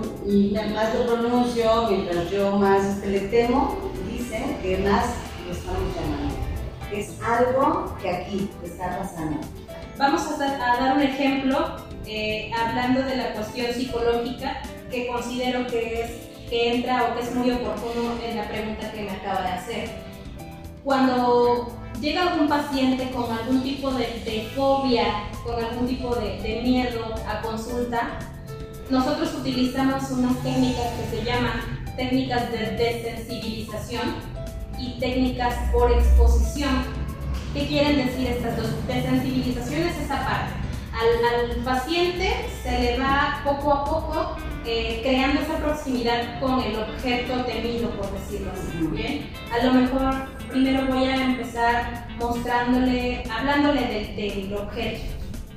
más 0.73 0.95
lo 0.95 1.07
pronuncio, 1.07 1.89
mientras 1.89 2.31
yo 2.31 2.53
más 2.57 2.85
este, 2.85 3.09
le 3.09 3.21
temo, 3.21 3.77
dicen 4.09 4.59
que 4.63 4.79
más 4.79 5.07
lo 5.47 5.53
estamos. 5.53 5.90
Es 6.93 7.15
algo 7.23 7.97
que 8.03 8.11
aquí 8.11 8.51
está 8.65 8.99
pasando. 8.99 9.41
Vamos 9.97 10.23
a, 10.33 10.39
dar 10.39 10.97
un 10.97 11.03
ejemplo 11.03 11.77
eh, 12.05 12.51
hablando 12.59 13.03
de 13.03 13.17
la 13.17 13.33
cuestión 13.35 13.73
psicológica 13.73 14.63
que 14.91 15.07
considero 15.07 15.67
que, 15.69 16.03
es, 16.03 16.11
que 16.49 16.75
entra 16.75 17.05
o 17.05 17.17
que 17.17 17.23
es 17.23 17.35
muy 17.35 17.53
oportuno 17.53 18.15
en 18.25 18.37
la 18.37 18.49
pregunta 18.49 18.91
que 18.91 19.03
me 19.03 19.11
acaba 19.11 19.43
de 19.43 19.49
hacer. 19.49 19.91
Cuando 20.83 21.79
llega 22.01 22.33
algún 22.33 22.49
paciente 22.49 23.09
con 23.11 23.31
algún 23.31 23.63
tipo 23.63 23.93
de, 23.93 24.51
fobia, 24.57 25.29
con 25.45 25.63
algún 25.63 25.87
tipo 25.87 26.17
de, 26.17 26.41
de, 26.41 26.63
miedo 26.63 27.15
a 27.29 27.41
consulta, 27.41 28.19
nosotros 28.89 29.33
utilizamos 29.35 30.11
unas 30.11 30.37
técnicas 30.43 30.87
que 30.95 31.17
se 31.17 31.25
llaman 31.25 31.85
técnicas 31.97 32.51
de 32.51 32.59
desensibilización 32.73 34.40
y 34.81 34.99
técnicas 34.99 35.55
por 35.73 35.93
exposición. 35.93 36.85
¿Qué 37.55 37.67
quieren 37.67 38.07
decir 38.07 38.29
estas 38.29 38.57
dos? 38.57 38.87
Desensibilización 38.87 39.83
es 39.83 39.99
esa 39.99 40.25
parte. 40.25 40.55
Al, 40.93 41.51
al 41.51 41.57
paciente 41.65 42.49
se 42.63 42.79
le 42.79 42.99
va 42.99 43.41
poco 43.45 43.73
a 43.73 43.85
poco 43.85 44.37
eh, 44.67 45.01
creando 45.03 45.41
esa 45.41 45.57
proximidad 45.57 46.39
con 46.39 46.61
el 46.61 46.79
objeto 46.79 47.45
temido, 47.45 47.91
por 47.91 48.13
decirlo 48.13 48.53
así. 48.53 48.87
¿bien? 48.89 49.31
A 49.53 49.65
lo 49.65 49.73
mejor 49.73 50.15
primero 50.51 50.87
voy 50.87 51.05
a 51.05 51.25
empezar 51.25 52.07
mostrándole, 52.19 53.25
hablándole 53.31 54.15
del 54.17 54.53
objeto. 54.55 55.01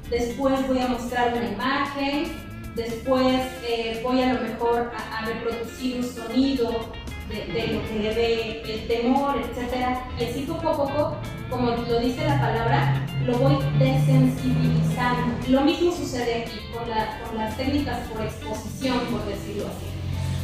Después 0.09 0.67
voy 0.67 0.79
a 0.79 0.87
mostrar 0.87 1.33
una 1.35 1.49
imagen, 1.49 2.31
después 2.75 3.41
eh, 3.67 3.99
voy 4.03 4.21
a 4.21 4.33
lo 4.33 4.41
mejor 4.41 4.91
a, 4.95 5.25
reproducir 5.25 5.97
un 5.97 6.03
sonido 6.03 6.91
de, 7.29 7.67
lo 7.67 7.81
que 7.87 8.13
dé 8.13 8.61
el 8.61 8.87
temor, 8.87 9.35
etc. 9.37 9.97
Y 10.19 10.25
así 10.25 10.41
poco 10.41 10.69
a 10.69 10.77
poco, 10.77 11.15
como 11.49 11.71
lo 11.71 11.99
dice 11.99 12.25
la 12.25 12.39
palabra, 12.39 13.05
lo 13.25 13.37
voy 13.37 13.57
desensibilizando. 13.79 15.35
Lo 15.47 15.61
mismo 15.61 15.91
sucede 15.91 16.43
aquí 16.43 16.59
con, 16.73 16.89
las 17.37 17.57
técnicas 17.57 17.99
por 18.07 18.21
exposición, 18.21 18.99
por 19.11 19.25
decirlo 19.25 19.65
así. 19.67 19.93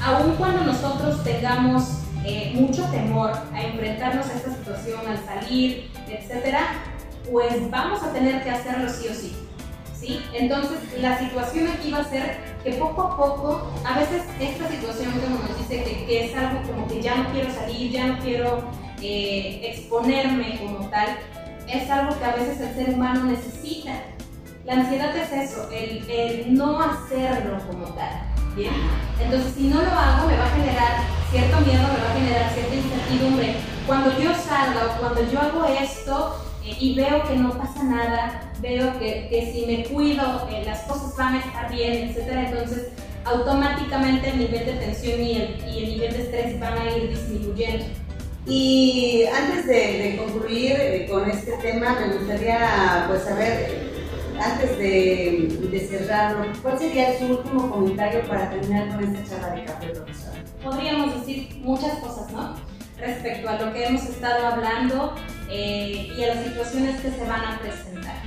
Aun 0.02 0.36
cuando 0.36 0.63
nosotros 0.63 1.24
tengamos 1.24 2.00
eh, 2.26 2.54
mucho 2.56 2.84
temor 2.86 3.32
a 3.54 3.62
enfrentarnos 3.63 4.28
a 4.28 4.34
esta 4.34 4.54
situación, 4.54 5.02
al 5.08 5.18
salir, 5.26 5.92
etc., 6.08 6.58
pues 7.32 7.70
vamos 7.70 8.02
a 8.02 8.12
tener 8.12 8.44
que 8.44 8.50
hacerlo 8.50 8.89
sí 8.89 9.08
o 9.08 9.13
sí. 9.13 9.36
¿sí? 10.00 10.22
Entonces, 10.34 10.80
la 11.00 11.20
situación 11.20 11.68
aquí 11.68 11.92
va 11.92 12.00
a 12.00 12.10
ser 12.10 12.49
que 12.63 12.74
poco 12.74 13.02
a 13.02 13.17
poco, 13.17 13.72
a 13.86 14.00
veces 14.00 14.24
esta 14.39 14.67
situación 14.67 15.12
como 15.12 15.39
nos 15.39 15.58
dice 15.58 15.84
que, 15.84 16.06
que 16.06 16.26
es 16.26 16.38
algo 16.38 16.62
como 16.63 16.88
que 16.88 17.02
ya 17.02 17.15
no 17.15 17.30
quiero 17.32 17.54
salir, 17.54 17.91
ya 17.91 18.08
no 18.08 18.19
quiero 18.19 18.63
eh, 19.02 19.62
exponerme 19.63 20.60
como 20.60 20.89
tal, 20.89 21.17
es 21.67 21.89
algo 21.89 22.17
que 22.17 22.26
a 22.26 22.36
veces 22.36 22.60
el 22.60 22.76
ser 22.76 22.93
humano 22.93 23.26
necesita. 23.26 23.93
La 24.65 24.74
ansiedad 24.74 25.15
es 25.15 25.32
eso, 25.32 25.69
el, 25.72 26.10
el 26.10 26.54
no 26.54 26.82
hacerlo 26.82 27.60
como 27.67 27.86
tal. 27.95 28.30
¿bien? 28.56 28.74
Entonces, 29.22 29.54
si 29.56 29.67
no 29.67 29.82
lo 29.82 29.91
hago, 29.91 30.28
me 30.28 30.38
va 30.38 30.45
a 30.45 30.50
generar 30.50 31.02
cierto 31.32 31.60
miedo, 31.62 31.82
me 31.82 32.04
va 32.04 32.12
a 32.12 32.19
generar 32.19 32.54
cierta 32.54 32.76
incertidumbre. 32.76 33.56
Cuando 33.88 34.19
yo 34.19 34.34
salga 34.34 34.86
o 34.86 35.00
cuando 35.00 35.32
yo 35.32 35.39
hago 35.39 35.65
esto 35.65 36.49
y 36.79 36.95
veo 36.95 37.23
que 37.27 37.36
no 37.36 37.51
pasa 37.58 37.84
nada, 37.84 38.51
veo 38.62 38.97
que, 38.99 39.27
que 39.29 39.51
si 39.53 39.65
me 39.65 39.84
cuido, 39.86 40.47
eh, 40.51 40.63
las 40.65 40.82
cosas 40.82 41.15
van 41.17 41.36
a 41.36 41.39
estar 41.39 41.71
bien, 41.71 42.10
etc. 42.10 42.47
Entonces, 42.47 42.89
automáticamente 43.25 44.29
el 44.29 44.39
nivel 44.39 44.65
de 44.65 44.73
tensión 44.73 45.21
y 45.21 45.36
el, 45.36 45.63
y 45.67 45.84
el 45.84 45.89
nivel 45.91 46.13
de 46.13 46.21
estrés 46.23 46.60
van 46.60 46.77
a 46.77 46.97
ir 46.97 47.10
disminuyendo. 47.10 47.86
Y 48.45 49.25
antes 49.25 49.67
de, 49.67 50.17
concluir 50.17 50.75
eh, 50.79 51.08
con 51.10 51.29
este 51.29 51.51
tema, 51.58 51.97
me 51.99 52.15
gustaría 52.15 53.05
pues 53.08 53.23
saber, 53.23 53.91
antes 54.41 54.77
de, 54.77 55.88
cerrarlo, 55.88 56.45
¿cuál 56.62 56.79
sería 56.79 57.17
su 57.19 57.25
último 57.25 57.69
comentario 57.69 58.21
para 58.27 58.49
terminar 58.49 58.89
con 58.89 59.03
esta 59.03 59.36
charla 59.36 59.55
de 59.55 59.65
café, 59.65 59.88
profesor? 59.89 60.34
Podríamos 60.63 61.19
decir 61.19 61.62
muchas 61.62 61.99
cosas, 61.99 62.32
¿no? 62.32 62.55
Respecto 62.97 63.49
a 63.49 63.53
lo 63.53 63.71
que 63.71 63.86
hemos 63.86 64.03
estado 64.03 64.47
hablando 64.47 65.15
eh, 65.50 66.14
y 66.18 66.24
a 66.24 66.36
las 66.36 66.46
situaciones 66.46 67.02
que 67.02 67.12
se 67.12 67.26
van 67.26 67.44
a 67.44 67.60
presentar. 67.60 68.22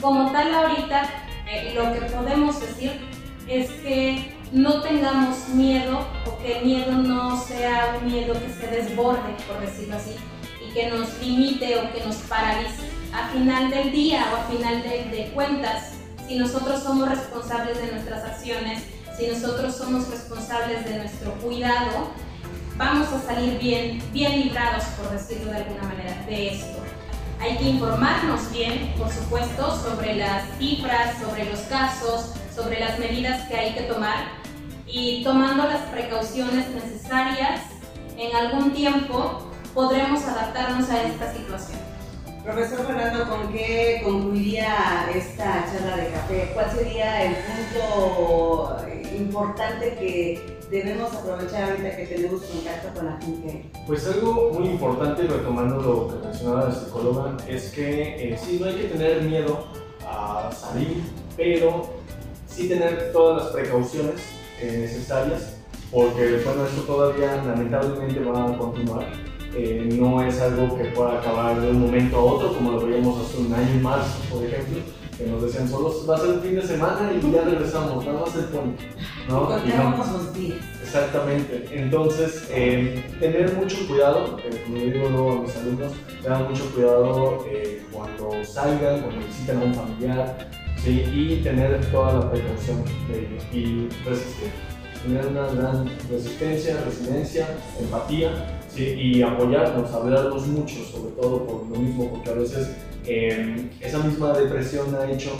Como 0.00 0.32
tal, 0.32 0.52
ahorita 0.54 1.08
eh, 1.48 1.72
lo 1.74 1.92
que 1.92 2.00
podemos 2.06 2.60
decir 2.60 2.92
es 3.46 3.70
que 3.70 4.34
no 4.52 4.82
tengamos 4.82 5.48
miedo 5.48 6.06
o 6.26 6.38
que 6.38 6.58
el 6.58 6.64
miedo 6.64 6.92
no 6.92 7.40
sea 7.40 7.98
un 8.00 8.12
miedo 8.12 8.34
que 8.34 8.48
se 8.52 8.66
desborde, 8.66 9.34
por 9.46 9.60
decirlo 9.60 9.96
así, 9.96 10.16
y 10.64 10.72
que 10.72 10.90
nos 10.90 11.18
limite 11.20 11.78
o 11.78 11.92
que 11.92 12.04
nos 12.04 12.16
paralice. 12.16 12.90
A 13.14 13.28
final 13.28 13.70
del 13.70 13.92
día 13.92 14.26
o 14.32 14.36
a 14.36 14.44
final 14.44 14.82
de, 14.82 15.04
de 15.16 15.30
cuentas, 15.34 15.92
si 16.26 16.36
nosotros 16.36 16.82
somos 16.82 17.08
responsables 17.08 17.80
de 17.80 17.92
nuestras 17.92 18.24
acciones, 18.24 18.82
si 19.16 19.26
nosotros 19.26 19.76
somos 19.76 20.08
responsables 20.08 20.84
de 20.84 20.98
nuestro 20.98 21.32
cuidado, 21.34 22.10
vamos 22.76 23.08
a 23.12 23.20
salir 23.20 23.58
bien, 23.58 24.02
bien 24.12 24.40
librados, 24.42 24.84
por 24.96 25.10
decirlo 25.10 25.52
de 25.52 25.58
alguna 25.58 25.82
manera, 25.84 26.24
de 26.26 26.48
esto. 26.54 26.78
Hay 27.40 27.56
que 27.56 27.64
informarnos 27.64 28.50
bien, 28.52 28.94
por 28.96 29.10
supuesto, 29.10 29.76
sobre 29.82 30.14
las 30.14 30.44
cifras, 30.58 31.18
sobre 31.20 31.44
los 31.50 31.60
casos, 31.62 32.34
sobre 32.54 32.78
las 32.78 32.98
medidas 32.98 33.48
que 33.48 33.56
hay 33.56 33.74
que 33.74 33.82
tomar 33.82 34.26
y 34.86 35.24
tomando 35.24 35.64
las 35.64 35.80
precauciones 35.90 36.68
necesarias, 36.70 37.62
en 38.16 38.36
algún 38.36 38.72
tiempo 38.72 39.50
podremos 39.74 40.22
adaptarnos 40.24 40.88
a 40.90 41.02
esta 41.02 41.32
situación. 41.32 41.80
Profesor 42.44 42.86
Fernando, 42.86 43.28
¿con 43.28 43.52
qué 43.52 44.02
concluiría 44.04 45.08
esta 45.14 45.64
charla 45.72 45.96
de 45.96 46.10
café? 46.10 46.50
¿Cuál 46.54 46.70
sería 46.72 47.24
el 47.24 47.36
punto 47.36 48.76
importante 49.16 49.94
que 49.94 50.61
debemos 50.72 51.12
aprovechar 51.12 51.70
ahorita 51.70 51.96
que 51.96 52.06
tenemos 52.06 52.40
contacto 52.42 52.88
con 52.94 53.06
la 53.06 53.20
gente? 53.20 53.70
Pues 53.86 54.06
algo 54.06 54.50
muy 54.54 54.68
importante, 54.68 55.24
retomando 55.24 55.82
lo 55.82 56.08
que 56.08 56.26
mencionaba 56.26 56.64
la 56.64 56.74
psicóloga, 56.74 57.36
es 57.46 57.70
que 57.72 58.32
eh, 58.32 58.38
sí, 58.42 58.58
no 58.58 58.66
hay 58.66 58.76
que 58.76 58.88
tener 58.88 59.22
miedo 59.22 59.66
a 60.06 60.50
salir, 60.50 61.02
pero 61.36 61.90
sí 62.46 62.68
tener 62.68 63.12
todas 63.12 63.44
las 63.44 63.52
precauciones 63.52 64.22
eh, 64.60 64.78
necesarias, 64.80 65.56
porque 65.90 66.40
bueno, 66.42 66.64
esto 66.64 66.82
todavía 66.82 67.36
lamentablemente 67.44 68.20
va 68.20 68.50
a 68.50 68.56
continuar. 68.56 69.06
Eh, 69.54 69.86
no 69.92 70.22
es 70.22 70.40
algo 70.40 70.74
que 70.78 70.84
pueda 70.84 71.18
acabar 71.18 71.60
de 71.60 71.70
un 71.70 71.82
momento 71.82 72.16
a 72.16 72.24
otro, 72.24 72.54
como 72.54 72.72
lo 72.72 72.86
veíamos 72.86 73.20
hace 73.20 73.42
un 73.42 73.52
año 73.52 73.82
más, 73.82 74.06
por 74.30 74.42
ejemplo, 74.42 74.78
que 75.16 75.26
nos 75.26 75.42
decían 75.42 75.68
solo 75.68 75.92
va 76.08 76.16
a 76.16 76.18
ser 76.18 76.30
el 76.30 76.40
fin 76.40 76.54
de 76.56 76.62
semana 76.62 77.12
y 77.12 77.32
ya 77.32 77.42
regresamos, 77.42 78.04
nada 78.04 78.20
más 78.20 78.34
el 78.34 78.44
puente. 78.46 78.84
¿no? 79.28 79.48
Y 79.64 79.68
los 79.68 80.34
días. 80.34 80.58
Exactamente. 80.82 81.68
Entonces, 81.70 82.48
eh, 82.50 83.04
tener 83.20 83.54
mucho 83.54 83.86
cuidado, 83.86 84.36
como 84.64 84.76
yo 84.76 84.84
digo 84.84 85.08
luego 85.08 85.32
a 85.32 85.42
mis 85.42 85.56
alumnos, 85.56 85.92
tengan 86.22 86.48
mucho 86.48 86.70
cuidado 86.74 87.44
cuando 87.92 88.44
salgan, 88.44 89.00
cuando 89.00 89.26
visiten 89.26 89.58
a 89.58 89.64
un 89.64 89.74
familiar, 89.74 90.50
¿sí? 90.82 91.04
y 91.12 91.42
tener 91.42 91.84
toda 91.90 92.14
la 92.14 92.30
precaución 92.30 92.84
de 93.08 93.56
y 93.56 93.88
resistir. 94.04 94.50
Tener 95.02 95.26
una 95.26 95.46
gran 95.48 95.90
resistencia, 96.08 96.80
resiliencia, 96.84 97.48
empatía 97.80 98.60
¿sí? 98.68 98.84
y 98.84 99.22
apoyarnos, 99.22 99.90
hablarnos 99.92 100.46
mucho, 100.46 100.76
sobre 100.84 101.12
todo 101.20 101.44
por 101.44 101.66
lo 101.66 101.76
mismo, 101.76 102.08
porque 102.10 102.30
a 102.30 102.34
veces 102.34 102.70
em, 103.06 103.70
esa 103.80 103.98
misma 103.98 104.32
depresión 104.32 104.94
ha 104.94 105.10
hecho 105.10 105.30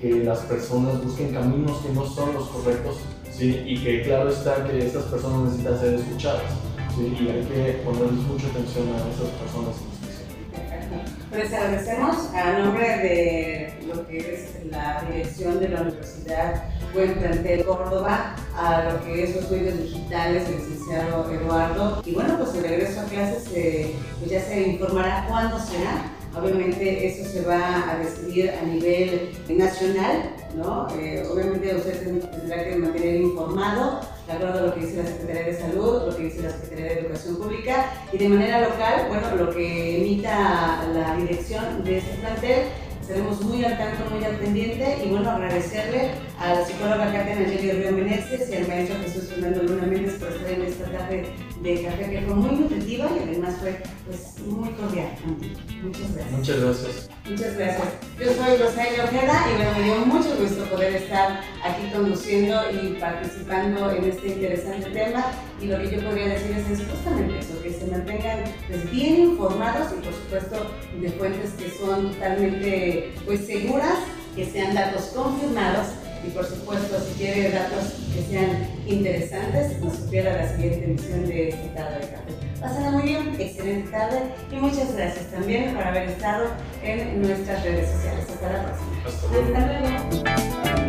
que 0.00 0.24
las 0.24 0.40
personas 0.40 1.02
busquen 1.04 1.32
caminos 1.32 1.78
que 1.78 1.92
no 1.92 2.04
son 2.06 2.34
los 2.34 2.48
correctos 2.48 2.96
¿sí? 3.30 3.62
y 3.66 3.82
que 3.82 4.02
claro 4.02 4.30
está 4.30 4.64
que 4.66 4.86
estas 4.86 5.04
personas 5.04 5.52
necesitan 5.52 5.80
ser 5.80 5.94
escuchadas 5.94 6.52
¿sí? 6.96 7.16
y 7.20 7.28
hay 7.28 7.44
que 7.44 7.80
ponerles 7.84 8.24
mucha 8.26 8.46
atención 8.48 8.88
a 8.88 8.98
esas 9.14 9.30
personas 9.40 9.76
les 11.36 11.50
agradecemos 11.50 12.16
a 12.34 12.58
nombre 12.58 12.86
de 12.86 13.74
lo 13.86 14.06
que 14.06 14.18
es 14.18 14.66
la 14.70 15.02
dirección 15.10 15.60
de 15.60 15.68
la 15.70 15.80
Universidad 15.80 16.64
Buen 16.92 17.14
Plantel 17.14 17.64
Córdoba 17.64 18.36
a 18.54 18.84
lo 18.84 19.02
que 19.02 19.24
es 19.24 19.36
los 19.36 19.50
medios 19.50 19.78
digitales, 19.78 20.46
el 20.46 20.56
licenciado 20.56 21.30
Eduardo. 21.32 22.02
Y 22.04 22.12
bueno, 22.12 22.36
pues 22.36 22.54
el 22.54 22.64
regreso 22.64 23.00
a 23.00 23.04
clases 23.04 23.48
eh, 23.54 23.96
pues 24.18 24.30
ya 24.30 24.42
se 24.42 24.60
informará 24.60 25.24
cuándo 25.26 25.58
será. 25.58 26.02
Obviamente 26.34 27.06
eso 27.06 27.28
se 27.28 27.42
va 27.42 27.90
a 27.90 27.98
decidir 27.98 28.50
a 28.50 28.62
nivel 28.62 29.32
nacional, 29.48 30.34
¿no? 30.56 30.88
Eh, 30.96 31.22
obviamente 31.30 31.74
usted 31.74 32.20
tendrá 32.30 32.64
que 32.64 32.76
mantener 32.76 33.16
informado 33.16 34.00
de 34.26 34.32
acuerdo 34.32 34.58
a 34.58 34.62
lo 34.62 34.74
que 34.74 34.80
dice 34.80 35.02
la 35.02 35.08
Secretaría 35.08 35.42
de 35.44 35.58
Salud, 35.58 36.06
lo 36.06 36.16
que 36.16 36.22
dice 36.24 36.42
la 36.42 36.50
Secretaría 36.50 36.84
de 36.86 37.00
Educación 37.00 37.36
Pública 37.36 37.86
y 38.12 38.18
de 38.18 38.28
manera 38.28 38.60
local, 38.60 39.06
bueno, 39.08 39.36
lo 39.36 39.50
que 39.50 39.98
emita 39.98 40.88
la 40.94 41.16
dirección 41.16 41.84
de 41.84 41.98
este 41.98 42.14
plantel 42.14 42.62
estaremos 43.02 43.42
muy 43.42 43.64
al 43.64 43.76
tanto, 43.76 44.08
muy 44.14 44.24
al 44.24 44.36
pendiente 44.36 44.98
y 45.04 45.08
bueno, 45.10 45.30
agradecerle 45.30 46.12
a 46.38 46.54
la 46.54 46.64
psicóloga 46.64 47.12
Katia 47.12 47.34
Nayeli 47.34 47.72
Río 47.72 47.92
Meneses 47.92 48.48
y 48.48 48.56
al 48.56 48.68
maestro 48.68 48.96
Jesús 49.02 49.28
Fernando 49.28 49.62
Luna 49.64 49.86
Méndez 49.86 50.14
por 50.14 50.28
estar 50.28 50.50
en 50.50 50.62
esta 50.62 50.84
tarde 50.84 51.24
de 51.62 51.82
café 51.82 52.10
que 52.10 52.20
fue 52.22 52.34
muy 52.34 52.56
nutritiva 52.56 53.08
y 53.16 53.22
además 53.22 53.54
fue 53.60 53.80
pues, 54.06 54.34
muy 54.46 54.70
cordial. 54.70 55.10
Muchas 55.82 56.14
gracias. 56.14 56.32
Muchas 56.32 56.64
gracias. 56.64 57.10
Muchas 57.28 57.56
gracias. 57.56 57.88
Yo 58.18 58.26
soy 58.32 58.56
Rosario 58.56 59.04
Ojeda 59.04 59.46
y 59.48 59.56
bueno, 59.56 59.70
me 59.78 59.84
dio 59.84 60.06
mucho 60.06 60.36
gusto 60.40 60.64
poder 60.64 60.94
estar 60.96 61.40
aquí 61.62 61.88
conduciendo 61.92 62.60
y 62.72 62.94
participando 62.94 63.92
en 63.92 64.04
este 64.04 64.28
interesante 64.28 64.90
tema 64.90 65.24
y 65.60 65.66
lo 65.66 65.78
que 65.78 65.90
yo 65.90 66.04
podría 66.04 66.28
decir 66.30 66.56
es, 66.56 66.78
justamente 66.90 67.38
eso, 67.38 67.62
que 67.62 67.72
se 67.72 67.86
mantengan 67.86 68.40
pues, 68.68 68.90
bien 68.90 69.20
informados 69.20 69.92
y 69.92 70.04
por 70.04 70.14
supuesto 70.14 70.74
de 71.00 71.10
fuentes 71.10 71.50
que 71.52 71.70
son 71.70 72.10
totalmente 72.12 73.14
pues, 73.24 73.46
seguras, 73.46 73.98
que 74.34 74.46
sean 74.46 74.74
datos 74.74 75.12
confirmados 75.14 75.88
y 76.26 76.30
por 76.30 76.46
supuesto 76.46 77.00
si 77.00 77.14
quiere 77.18 77.50
datos 77.50 77.92
que 78.14 78.22
sean 78.22 78.66
interesantes 78.86 79.80
nos 79.80 79.96
supiera 79.96 80.36
la 80.36 80.54
siguiente 80.54 80.84
emisión 80.84 81.26
de 81.26 81.48
este 81.48 81.68
tarde 81.68 82.00
de 82.00 82.12
café. 82.12 82.32
Pásenla 82.60 82.90
muy 82.90 83.02
bien, 83.02 83.36
excelente 83.38 83.90
tarde 83.90 84.22
y 84.50 84.56
muchas 84.56 84.94
gracias 84.94 85.26
también 85.30 85.74
por 85.74 85.82
haber 85.82 86.08
estado 86.10 86.46
en 86.82 87.22
nuestras 87.22 87.64
redes 87.64 87.90
sociales. 87.90 88.26
Hasta 88.30 88.52
la 88.52 88.64
próxima. 88.64 89.56
Hasta 89.56 90.64
luego. 90.70 90.81